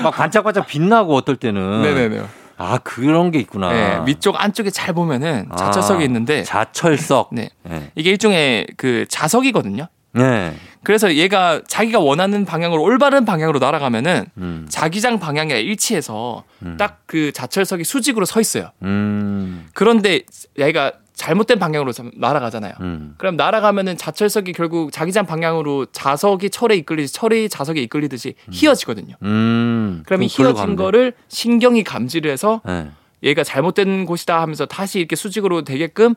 막 0.04 0.10
반짝반짝 0.12 0.68
빛나고 0.68 1.14
어떨 1.16 1.34
때는. 1.34 1.82
네네네. 1.82 2.22
아 2.56 2.78
그런 2.84 3.32
게 3.32 3.40
있구나. 3.40 3.72
네, 3.72 4.00
위쪽 4.06 4.40
안쪽에 4.40 4.70
잘 4.70 4.94
보면은 4.94 5.48
아, 5.50 5.56
자철석이 5.56 6.04
있는데 6.04 6.44
자철석. 6.44 7.30
네. 7.32 7.50
네. 7.64 7.90
이게 7.96 8.10
일종의 8.10 8.68
그 8.76 9.04
자석이거든요. 9.08 9.88
네. 10.14 10.54
그래서 10.82 11.14
얘가 11.14 11.60
자기가 11.66 11.98
원하는 11.98 12.44
방향으로 12.44 12.82
올바른 12.82 13.24
방향으로 13.24 13.58
날아가면은 13.58 14.26
음. 14.36 14.66
자기장 14.68 15.18
방향에 15.18 15.60
일치해서 15.60 16.44
음. 16.62 16.76
딱그 16.76 17.32
자철석이 17.32 17.84
수직으로 17.84 18.26
서 18.26 18.40
있어요. 18.40 18.70
음. 18.82 19.66
그런데 19.72 20.20
얘가 20.58 20.92
잘못된 21.14 21.58
방향으로 21.58 21.92
날아가잖아요. 22.16 22.74
음. 22.80 23.14
그럼 23.18 23.36
날아가면은 23.36 23.96
자철석이 23.96 24.52
결국 24.52 24.92
자기장 24.92 25.26
방향으로 25.26 25.86
자석이 25.86 26.50
철에 26.50 26.74
이끌리듯이 26.76 27.14
철이 27.14 27.48
자석에 27.48 27.80
이끌리듯이 27.82 28.34
휘어지거든요. 28.52 29.14
음. 29.22 30.02
그럼 30.06 30.22
이 30.22 30.28
그럼 30.28 30.52
글로 30.52 30.58
휘어진. 30.58 30.76
거를 30.76 31.12
신경이 31.28 31.84
감지를 31.84 32.30
해서 32.30 32.60
네. 32.66 32.90
얘가 33.22 33.42
잘못된 33.42 34.04
곳이다 34.06 34.42
하면서 34.42 34.66
다시 34.66 34.98
이렇게 34.98 35.16
수직으로 35.16 35.62
되게끔 35.62 36.14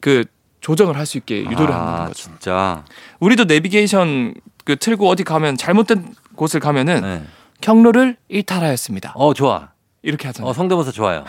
그 0.00 0.24
조정을 0.62 0.96
할 0.96 1.04
수 1.06 1.18
있게 1.18 1.40
유도를 1.44 1.74
아, 1.74 1.78
하는 1.94 2.06
거죠. 2.06 2.14
진짜. 2.14 2.84
우리도 3.20 3.44
내비게이션 3.44 4.34
그 4.64 4.76
틀고 4.76 5.08
어디 5.08 5.24
가면 5.24 5.56
잘못된 5.58 6.14
곳을 6.36 6.60
가면은 6.60 7.02
네. 7.02 7.22
경로를 7.60 8.16
이탈하였습니다. 8.28 9.12
어 9.16 9.34
좋아. 9.34 9.70
이렇게 10.04 10.26
하잖아요. 10.28 10.50
어 10.50 10.52
성대모사 10.52 10.90
좋아요. 10.92 11.24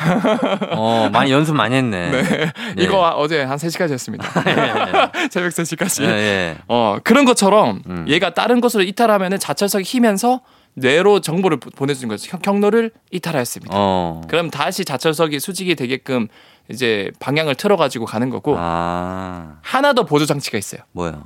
어 0.72 1.10
많이 1.12 1.32
연습 1.32 1.56
많이 1.56 1.76
했네. 1.76 2.10
네. 2.24 2.52
이거 2.78 3.00
어제 3.10 3.41
한 3.43 3.58
3시까지 3.58 3.91
했습니다. 3.91 4.26
새벽 5.30 5.50
3시까지. 5.52 6.04
예, 6.06 6.08
예. 6.10 6.58
어, 6.67 6.98
그런 7.04 7.26
것처럼 7.26 7.82
음. 7.88 8.06
얘가 8.08 8.34
다른 8.34 8.62
곳으로 8.62 8.84
이탈하면은 8.84 9.39
자철석이 9.39 9.84
휘면서 9.88 10.41
뇌로 10.76 11.22
정보를 11.22 11.58
보- 11.58 11.69
보내주는 11.69 12.08
거죠. 12.10 12.32
경- 12.32 12.39
경로를 12.39 12.89
이탈하였습니다. 13.12 13.72
어. 13.76 14.22
그럼 14.28 14.50
다시 14.50 14.86
자철석이 14.86 15.39
수직이 15.39 15.76
되게끔 15.76 16.28
이제 16.69 17.12
방향을 17.19 17.56
틀어가지고 17.56 18.06
가는 18.06 18.30
거고 18.30 18.56
아, 18.58 19.58
하나 19.62 19.93
더 19.93 20.06
보조 20.06 20.26
장치가 20.26 20.58
있어요. 20.58 20.82
뭐요? 20.91 21.23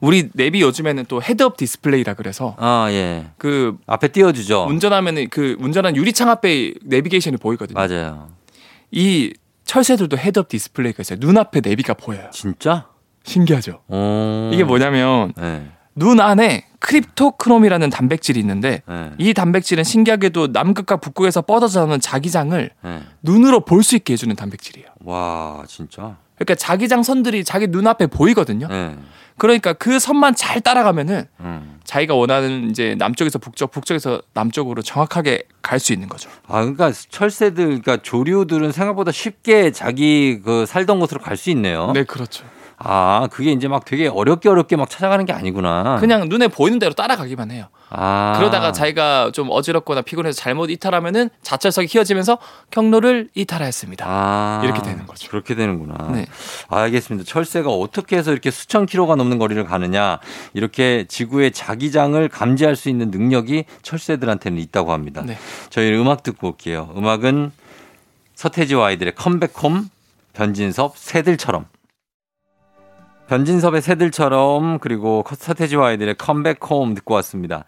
우리 0.00 0.28
내비 0.34 0.60
요즘에는 0.60 1.06
또 1.08 1.22
헤드업 1.22 1.56
디스플레이라 1.56 2.14
그래서 2.14 2.56
아, 2.58 2.88
예. 2.90 3.26
그 3.38 3.78
앞에 3.86 4.08
띄워주죠. 4.08 4.66
운전하면은 4.68 5.28
그 5.30 5.56
운전한 5.60 5.96
유리창 5.96 6.28
앞에 6.28 6.74
내비게이션이 6.82 7.36
보이거든요. 7.36 7.74
맞아요. 7.78 8.28
이 8.90 9.32
철새들도 9.64 10.18
헤드업 10.18 10.48
디스플레이가 10.48 11.00
있어요. 11.02 11.18
눈앞에 11.20 11.60
내비가 11.60 11.94
보여요. 11.94 12.28
진짜? 12.32 12.88
신기하죠. 13.24 13.80
오. 13.88 14.50
이게 14.52 14.64
뭐냐면 14.64 15.32
네. 15.36 15.70
눈 15.94 16.20
안에 16.20 16.66
크립토크롬이라는 16.78 17.90
단백질이 17.90 18.40
있는데 18.40 18.82
네. 18.88 19.10
이 19.18 19.34
단백질은 19.34 19.84
신기하게도 19.84 20.48
남극과 20.48 20.96
북극에서 20.96 21.42
뻗어져 21.42 21.80
나오는 21.80 22.00
자기장을 22.00 22.70
네. 22.82 23.02
눈으로 23.22 23.60
볼 23.64 23.82
수 23.82 23.96
있게 23.96 24.12
해주는 24.14 24.34
단백질이에요. 24.36 24.88
와, 25.04 25.64
진짜? 25.68 26.16
그러니까 26.36 26.54
자기장 26.54 27.02
선들이 27.02 27.44
자기 27.44 27.66
눈앞에 27.68 28.06
보이거든요. 28.06 28.68
네. 28.68 28.96
그러니까 29.38 29.72
그 29.72 29.98
선만 29.98 30.34
잘 30.34 30.60
따라가면은 30.60 31.24
음. 31.40 31.80
자기가 31.84 32.14
원하는 32.14 32.70
이제 32.70 32.94
남쪽에서 32.98 33.38
북쪽, 33.38 33.70
북쪽에서 33.70 34.22
남쪽으로 34.34 34.82
정확하게 34.82 35.44
갈 35.62 35.78
수 35.80 35.92
있는 35.92 36.08
거죠. 36.08 36.30
아, 36.46 36.60
그러니까 36.60 36.92
철새들, 36.92 37.64
그러니까 37.66 37.96
조류들은 37.98 38.72
생각보다 38.72 39.10
쉽게 39.10 39.72
자기 39.72 40.40
그 40.44 40.64
살던 40.66 41.00
곳으로 41.00 41.20
갈 41.20 41.36
수 41.36 41.50
있네요. 41.50 41.90
네, 41.92 42.04
그렇죠. 42.04 42.44
아, 42.84 43.28
그게 43.30 43.52
이제 43.52 43.68
막 43.68 43.84
되게 43.84 44.08
어렵게 44.08 44.48
어렵게 44.48 44.76
막 44.76 44.90
찾아가는 44.90 45.24
게 45.24 45.32
아니구나. 45.32 45.98
그냥 46.00 46.28
눈에 46.28 46.48
보이는 46.48 46.78
대로 46.78 46.92
따라가기만 46.94 47.50
해요. 47.50 47.66
아. 47.90 48.34
그러다가 48.38 48.72
자기가 48.72 49.30
좀 49.32 49.48
어지럽거나 49.50 50.02
피곤해서 50.02 50.36
잘못 50.36 50.70
이탈하면은 50.70 51.30
자철석이 51.42 51.88
휘어지면서 51.90 52.38
경로를 52.70 53.28
이탈하였습니다. 53.34 54.04
아. 54.08 54.60
이렇게 54.64 54.82
되는 54.82 55.06
거죠. 55.06 55.28
그렇게 55.30 55.54
되는구나. 55.54 56.10
네. 56.12 56.26
아, 56.68 56.80
알겠습니다. 56.80 57.24
철새가 57.26 57.70
어떻게 57.70 58.16
해서 58.16 58.32
이렇게 58.32 58.50
수천 58.50 58.86
킬로가 58.86 59.14
넘는 59.16 59.38
거리를 59.38 59.62
가느냐. 59.64 60.18
이렇게 60.54 61.04
지구의 61.08 61.52
자기장을 61.52 62.26
감지할 62.28 62.76
수 62.76 62.88
있는 62.88 63.10
능력이 63.10 63.64
철새들한테는 63.82 64.58
있다고 64.58 64.92
합니다. 64.92 65.22
네. 65.24 65.36
저희 65.70 65.92
음악 65.94 66.22
듣고 66.22 66.48
올게요. 66.48 66.90
음악은 66.96 67.52
서태지와 68.34 68.86
아이들의 68.88 69.14
컴백홈 69.14 69.88
변진섭 70.32 70.96
새들처럼. 70.96 71.66
변진섭의 73.32 73.80
새들처럼 73.80 74.78
그리고 74.78 75.24
서태지와 75.26 75.88
아이들의 75.88 76.16
컴백홈 76.16 76.92
듣고 76.92 77.14
왔습니다. 77.14 77.64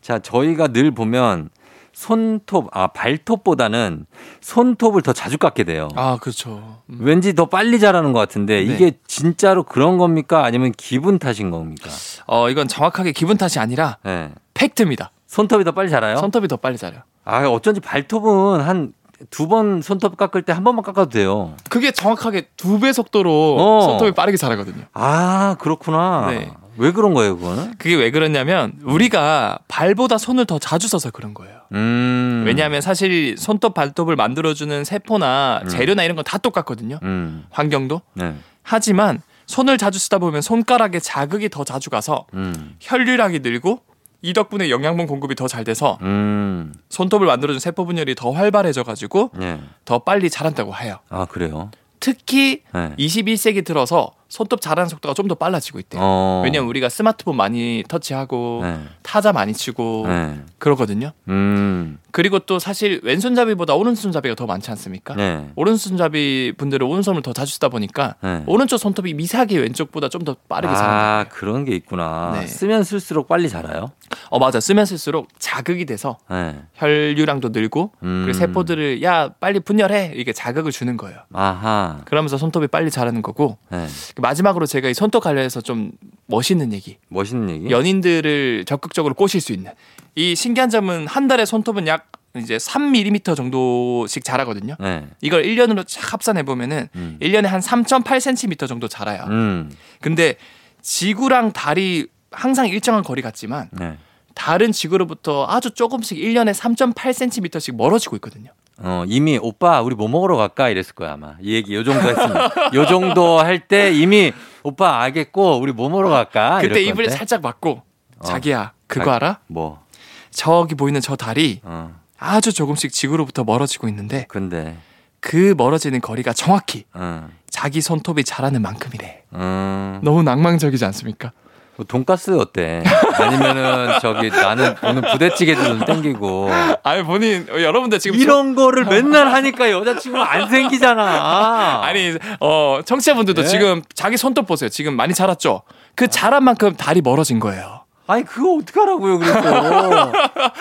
자, 0.00 0.20
저희가 0.20 0.68
늘 0.68 0.92
보면 0.92 1.50
손톱, 1.92 2.68
아, 2.70 2.86
발톱보다는 2.86 4.06
손톱을 4.40 5.02
더 5.02 5.12
자주 5.12 5.36
깎게 5.36 5.64
돼요. 5.64 5.88
아, 5.96 6.18
그렇죠. 6.20 6.82
음. 6.90 6.98
왠지 7.00 7.34
더 7.34 7.46
빨리 7.46 7.80
자라는 7.80 8.12
것 8.12 8.20
같은데 8.20 8.64
네. 8.64 8.72
이게 8.72 8.92
진짜로 9.08 9.64
그런 9.64 9.98
겁니까? 9.98 10.44
아니면 10.44 10.70
기분 10.76 11.18
탓인 11.18 11.50
겁니까? 11.50 11.90
어, 12.28 12.48
이건 12.48 12.68
정확하게 12.68 13.10
기분 13.10 13.36
탓이 13.36 13.58
아니라 13.58 13.96
네. 14.04 14.30
팩트입니다. 14.54 15.10
손톱이 15.26 15.64
더 15.64 15.72
빨리 15.72 15.90
자라요? 15.90 16.18
손톱이 16.18 16.46
더 16.46 16.58
빨리 16.58 16.78
자라요. 16.78 17.00
아, 17.24 17.44
어쩐지 17.48 17.80
발톱은 17.80 18.60
한 18.60 18.92
두 19.30 19.48
번 19.48 19.82
손톱 19.82 20.16
깎을 20.16 20.42
때 20.42 20.52
한 20.52 20.64
번만 20.64 20.82
깎아도 20.84 21.10
돼요. 21.10 21.54
그게 21.70 21.90
정확하게 21.90 22.48
두 22.56 22.78
배 22.78 22.92
속도로 22.92 23.56
어. 23.58 23.80
손톱이 23.82 24.12
빠르게 24.12 24.36
자라거든요. 24.36 24.84
아, 24.92 25.56
그렇구나. 25.58 26.26
네. 26.30 26.50
왜 26.76 26.92
그런 26.92 27.12
거예요, 27.12 27.36
그거는? 27.36 27.74
그게 27.78 27.96
왜 27.96 28.12
그러냐면 28.12 28.72
우리가 28.84 29.58
발보다 29.66 30.16
손을 30.16 30.44
더 30.46 30.60
자주 30.60 30.86
써서 30.86 31.10
그런 31.10 31.34
거예요. 31.34 31.58
음. 31.72 32.44
왜냐하면 32.46 32.80
사실 32.80 33.36
손톱 33.36 33.74
발톱을 33.74 34.14
만들어주는 34.14 34.84
세포나 34.84 35.62
음. 35.64 35.68
재료나 35.68 36.04
이런 36.04 36.14
건 36.14 36.24
다 36.24 36.38
똑같거든요. 36.38 37.00
음. 37.02 37.44
환경도. 37.50 38.02
네. 38.14 38.34
하지만 38.62 39.20
손을 39.46 39.76
자주 39.78 39.98
쓰다 39.98 40.18
보면 40.18 40.40
손가락에 40.42 41.00
자극이 41.00 41.48
더 41.48 41.64
자주 41.64 41.90
가서 41.90 42.26
음. 42.34 42.76
혈류량이 42.80 43.40
늘고 43.40 43.80
이 44.22 44.32
덕분에 44.32 44.68
영양분 44.70 45.06
공급이 45.06 45.34
더 45.34 45.46
잘 45.48 45.64
돼서 45.64 45.98
음. 46.02 46.74
손톱을 46.90 47.26
만들어준 47.26 47.60
세포 47.60 47.84
분열이 47.86 48.14
더 48.14 48.30
활발해져 48.32 48.82
가지고 48.82 49.30
네. 49.34 49.60
더 49.84 50.00
빨리 50.00 50.28
자란다고 50.28 50.74
해요. 50.76 50.98
아, 51.08 51.24
그래요? 51.26 51.70
특히 52.00 52.62
네. 52.74 52.94
21세기 52.98 53.64
들어서 53.64 54.12
손톱 54.28 54.60
자라는 54.60 54.88
속도가 54.88 55.14
좀 55.14 55.28
더 55.28 55.34
빨라지고 55.34 55.78
있대요. 55.80 56.00
어. 56.02 56.40
왜냐면 56.44 56.68
우리가 56.70 56.88
스마트폰 56.88 57.36
많이 57.36 57.84
터치하고 57.86 58.60
네. 58.62 58.78
타자 59.02 59.32
많이 59.32 59.52
치고 59.52 60.04
네. 60.08 60.40
그러거든요. 60.58 61.12
음. 61.28 61.98
그리고 62.12 62.38
또 62.38 62.58
사실 62.58 63.00
왼손잡이보다 63.04 63.74
오른손잡이가 63.74 64.34
더 64.34 64.46
많지 64.46 64.70
않습니까? 64.70 65.14
네. 65.14 65.50
오른손잡이 65.54 66.54
분들은 66.56 66.86
오른손을 66.86 67.20
더 67.22 67.32
자주 67.34 67.52
쓰다 67.54 67.68
보니까 67.68 68.14
네. 68.22 68.42
오른쪽 68.46 68.78
손톱이 68.78 69.12
미세하게 69.14 69.58
왼쪽보다 69.58 70.08
좀 70.08 70.18
더 70.24 70.34
빠르게 70.48 70.72
아, 70.74 70.76
자란다. 70.76 71.30
그런 71.30 71.64
게 71.64 71.76
있구나. 71.76 72.32
네. 72.40 72.46
쓰면 72.46 72.82
쓸수록 72.84 73.28
빨리 73.28 73.48
자라요? 73.48 73.92
어 74.30 74.38
맞아. 74.38 74.58
쓰면 74.60 74.84
쓸수록 74.86 75.28
자극이 75.38 75.84
돼서 75.86 76.18
네. 76.30 76.60
혈류량도 76.74 77.50
늘고 77.50 77.92
음. 78.02 78.22
그리고 78.24 78.38
세포들을 78.38 79.02
야 79.02 79.28
빨리 79.40 79.60
분열해 79.60 80.12
이게 80.16 80.32
자극을 80.32 80.72
주는 80.72 80.96
거예요. 80.96 81.18
아하. 81.32 82.00
그러면서 82.04 82.36
손톱이 82.36 82.66
빨리 82.66 82.90
자라는 82.90 83.22
거고 83.22 83.58
네. 83.70 83.86
마지막으로 84.20 84.66
제가 84.66 84.88
이 84.88 84.94
손톱 84.94 85.22
관련해서 85.22 85.60
좀 85.60 85.92
멋있는 86.26 86.72
얘기. 86.72 86.98
멋있는 87.08 87.50
얘기? 87.50 87.70
연인들을 87.70 88.64
적극적으로 88.66 89.14
꼬실 89.14 89.40
수 89.40 89.52
있는 89.52 89.72
이 90.14 90.34
신기한 90.34 90.70
점은 90.70 91.06
한 91.06 91.28
달에 91.28 91.44
손톱은 91.44 91.86
약 91.86 92.10
이제 92.36 92.56
3mm 92.56 93.36
정도씩 93.36 94.24
자라거든요. 94.24 94.76
네. 94.78 95.06
이걸 95.20 95.42
1년으로 95.44 95.86
쫙 95.86 96.12
합산해 96.12 96.42
보면은 96.42 96.88
음. 96.94 97.18
1년에 97.20 97.46
한 97.46 97.60
3.8cm 97.60 98.68
정도 98.68 98.88
자라요. 98.88 99.24
음. 99.28 99.70
근데 100.00 100.36
지구랑 100.82 101.52
달이 101.52 102.08
항상 102.30 102.68
일정한 102.68 103.02
거리 103.02 103.22
같지만 103.22 103.68
네. 103.72 103.96
다른 104.34 104.72
지구로부터 104.72 105.46
아주 105.48 105.70
조금씩 105.70 106.18
1년에 106.18 106.54
3.8cm씩 106.54 107.74
멀어지고 107.76 108.16
있거든요. 108.16 108.50
어, 108.80 109.04
이미 109.06 109.38
오빠 109.42 109.80
우리 109.82 109.94
뭐 109.94 110.08
먹으러 110.08 110.36
갈까 110.36 110.68
이랬을 110.68 110.92
거야 110.94 111.12
아마 111.14 111.34
이 111.40 111.54
얘기 111.54 111.74
요 111.74 111.82
정도 111.84 112.08
했으면 112.08 112.50
요 112.74 112.86
정도 112.86 113.38
할 113.40 113.58
때 113.66 113.92
이미 113.92 114.32
오빠 114.62 115.00
알겠고 115.02 115.58
우리 115.58 115.72
뭐 115.72 115.88
먹으러 115.88 116.08
갈까 116.10 116.60
그때 116.60 116.80
입을 116.82 117.04
건데. 117.04 117.10
살짝 117.10 117.42
막고 117.42 117.82
어. 118.18 118.24
자기야 118.24 118.72
그거 118.86 119.06
자- 119.06 119.14
알아? 119.16 119.38
뭐 119.48 119.82
저기 120.30 120.74
보이는 120.74 121.00
저 121.00 121.16
달이 121.16 121.60
어, 121.64 121.92
아주 122.18 122.52
조금씩 122.52 122.92
지구로부터 122.92 123.42
멀어지고 123.44 123.88
있는데 123.88 124.26
근데 124.28 124.76
그 125.20 125.54
멀어지는 125.56 126.00
거리가 126.00 126.32
정확히 126.32 126.84
어, 126.94 127.28
자기 127.50 127.80
손톱이 127.80 128.22
자라는 128.24 128.62
만큼이래. 128.62 129.22
음, 129.32 130.00
너무 130.04 130.22
낭만적이지 130.22 130.84
않습니까? 130.84 131.32
뭐 131.78 131.86
돈가스 131.86 132.36
어때? 132.36 132.82
아니면은 133.14 134.00
저기 134.00 134.30
나는 134.30 134.74
오늘 134.82 135.00
부대찌개도 135.12 135.62
좀 135.62 135.84
땡기고 135.84 136.50
아니 136.82 137.04
본인 137.04 137.46
어, 137.48 137.62
여러분들 137.62 138.00
지금 138.00 138.18
이런 138.18 138.56
거를 138.56 138.84
맨날 138.84 139.32
하니까 139.32 139.70
여자친구가 139.70 140.32
안 140.32 140.48
생기잖아. 140.50 141.82
아니 141.84 142.16
어 142.40 142.80
청취자분들도 142.84 143.42
예? 143.42 143.46
지금 143.46 143.82
자기 143.94 144.16
손톱 144.16 144.48
보세요. 144.48 144.68
지금 144.68 144.96
많이 144.96 145.14
자랐죠. 145.14 145.62
그 145.94 146.08
자란 146.08 146.42
만큼 146.42 146.74
다리 146.74 147.00
멀어진 147.00 147.38
거예요. 147.38 147.84
아니 148.10 148.24
그거 148.24 148.54
어떡하라고요 148.56 149.18
그래서 149.18 150.12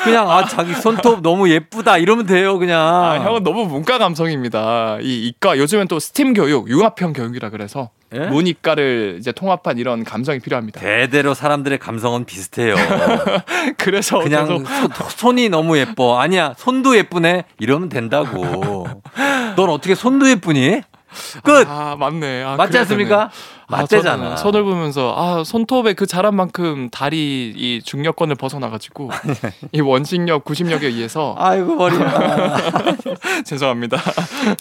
그냥 0.03 0.29
아 0.29 0.45
자기 0.45 0.73
손톱 0.73 1.21
너무 1.21 1.49
예쁘다 1.49 1.97
이러면 1.97 2.25
돼요 2.25 2.59
그냥 2.59 2.79
아, 2.81 3.19
형은 3.23 3.43
너무 3.43 3.65
문과 3.65 3.97
감성입니다. 3.97 4.97
이 5.01 5.27
이과 5.27 5.57
요즘엔 5.57 5.87
또 5.87 5.97
스팀 5.97 6.33
교육, 6.33 6.69
융합형 6.69 7.13
교육이라 7.13 7.49
그래서 7.49 7.89
예? 8.13 8.19
문이과를 8.19 9.15
이제 9.19 9.31
통합한 9.31 9.77
이런 9.77 10.03
감성이 10.03 10.39
필요합니다. 10.39 10.79
대대로 10.81 11.33
사람들의 11.33 11.77
감성은 11.77 12.25
비슷해요. 12.25 12.75
그래서 13.77 14.19
그냥 14.19 14.47
계속 14.47 14.67
손- 14.67 15.09
손이 15.09 15.49
너무 15.49 15.77
예뻐. 15.77 16.19
아니야, 16.19 16.53
손도 16.57 16.95
예쁘네. 16.97 17.43
이러면 17.59 17.89
된다고. 17.89 18.87
넌 19.57 19.69
어떻게 19.69 19.93
손도 19.95 20.29
예쁘니? 20.29 20.81
끝. 21.43 21.65
아 21.67 21.95
맞네. 21.97 22.43
아, 22.43 22.55
맞지 22.55 22.77
않습니까? 22.79 23.29
아, 23.67 23.77
맞대잖아. 23.77 24.17
저는 24.17 24.37
손을 24.37 24.63
보면서 24.63 25.13
아 25.17 25.43
손톱에 25.43 25.93
그 25.93 26.05
자란 26.05 26.35
만큼 26.35 26.89
다리 26.89 27.53
이 27.55 27.81
중력권을 27.83 28.35
벗어나가지고 28.35 29.09
이 29.73 29.81
원심력, 29.81 30.45
구심력에 30.45 30.87
의해서 30.87 31.35
아이고 31.37 31.75
머리야. 31.75 32.55
죄송합니다. 33.45 33.97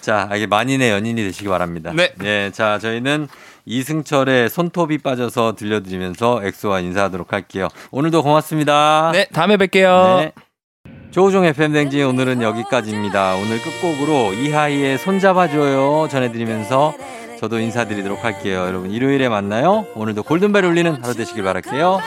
자, 0.01 0.29
이게 0.35 0.47
만인의 0.47 0.91
연인이 0.91 1.23
되시기 1.23 1.49
바랍니다. 1.49 1.93
네. 1.95 2.13
예, 2.25 2.51
자, 2.53 2.79
저희는 2.79 3.29
이승철의 3.67 4.49
손톱이 4.49 4.99
빠져서 4.99 5.57
들려드리면서 5.57 6.41
엑소와 6.45 6.81
인사하도록 6.81 7.33
할게요. 7.33 7.69
오늘도 7.91 8.23
고맙습니다. 8.23 9.11
네 9.13 9.27
다음에 9.33 9.57
뵐게요. 9.57 10.19
네. 10.19 10.33
조우종 11.11 11.45
FM 11.45 11.73
댕지 11.73 12.03
오늘은 12.03 12.43
여기까지입니다. 12.43 13.37
오늘 13.37 13.59
끝곡으로 13.61 14.35
이하이의 14.35 14.99
손잡아줘요 14.99 16.09
전해드리면서 16.09 16.95
저도 17.41 17.59
인사드리도록 17.59 18.25
할게요. 18.25 18.67
여러분 18.67 18.91
일요일에 18.91 19.29
만나요. 19.29 19.87
오늘도 19.95 20.23
골든벨 20.25 20.65
울리는 20.65 21.03
하루 21.03 21.15
되시길 21.15 21.43
바랄게요. 21.43 22.01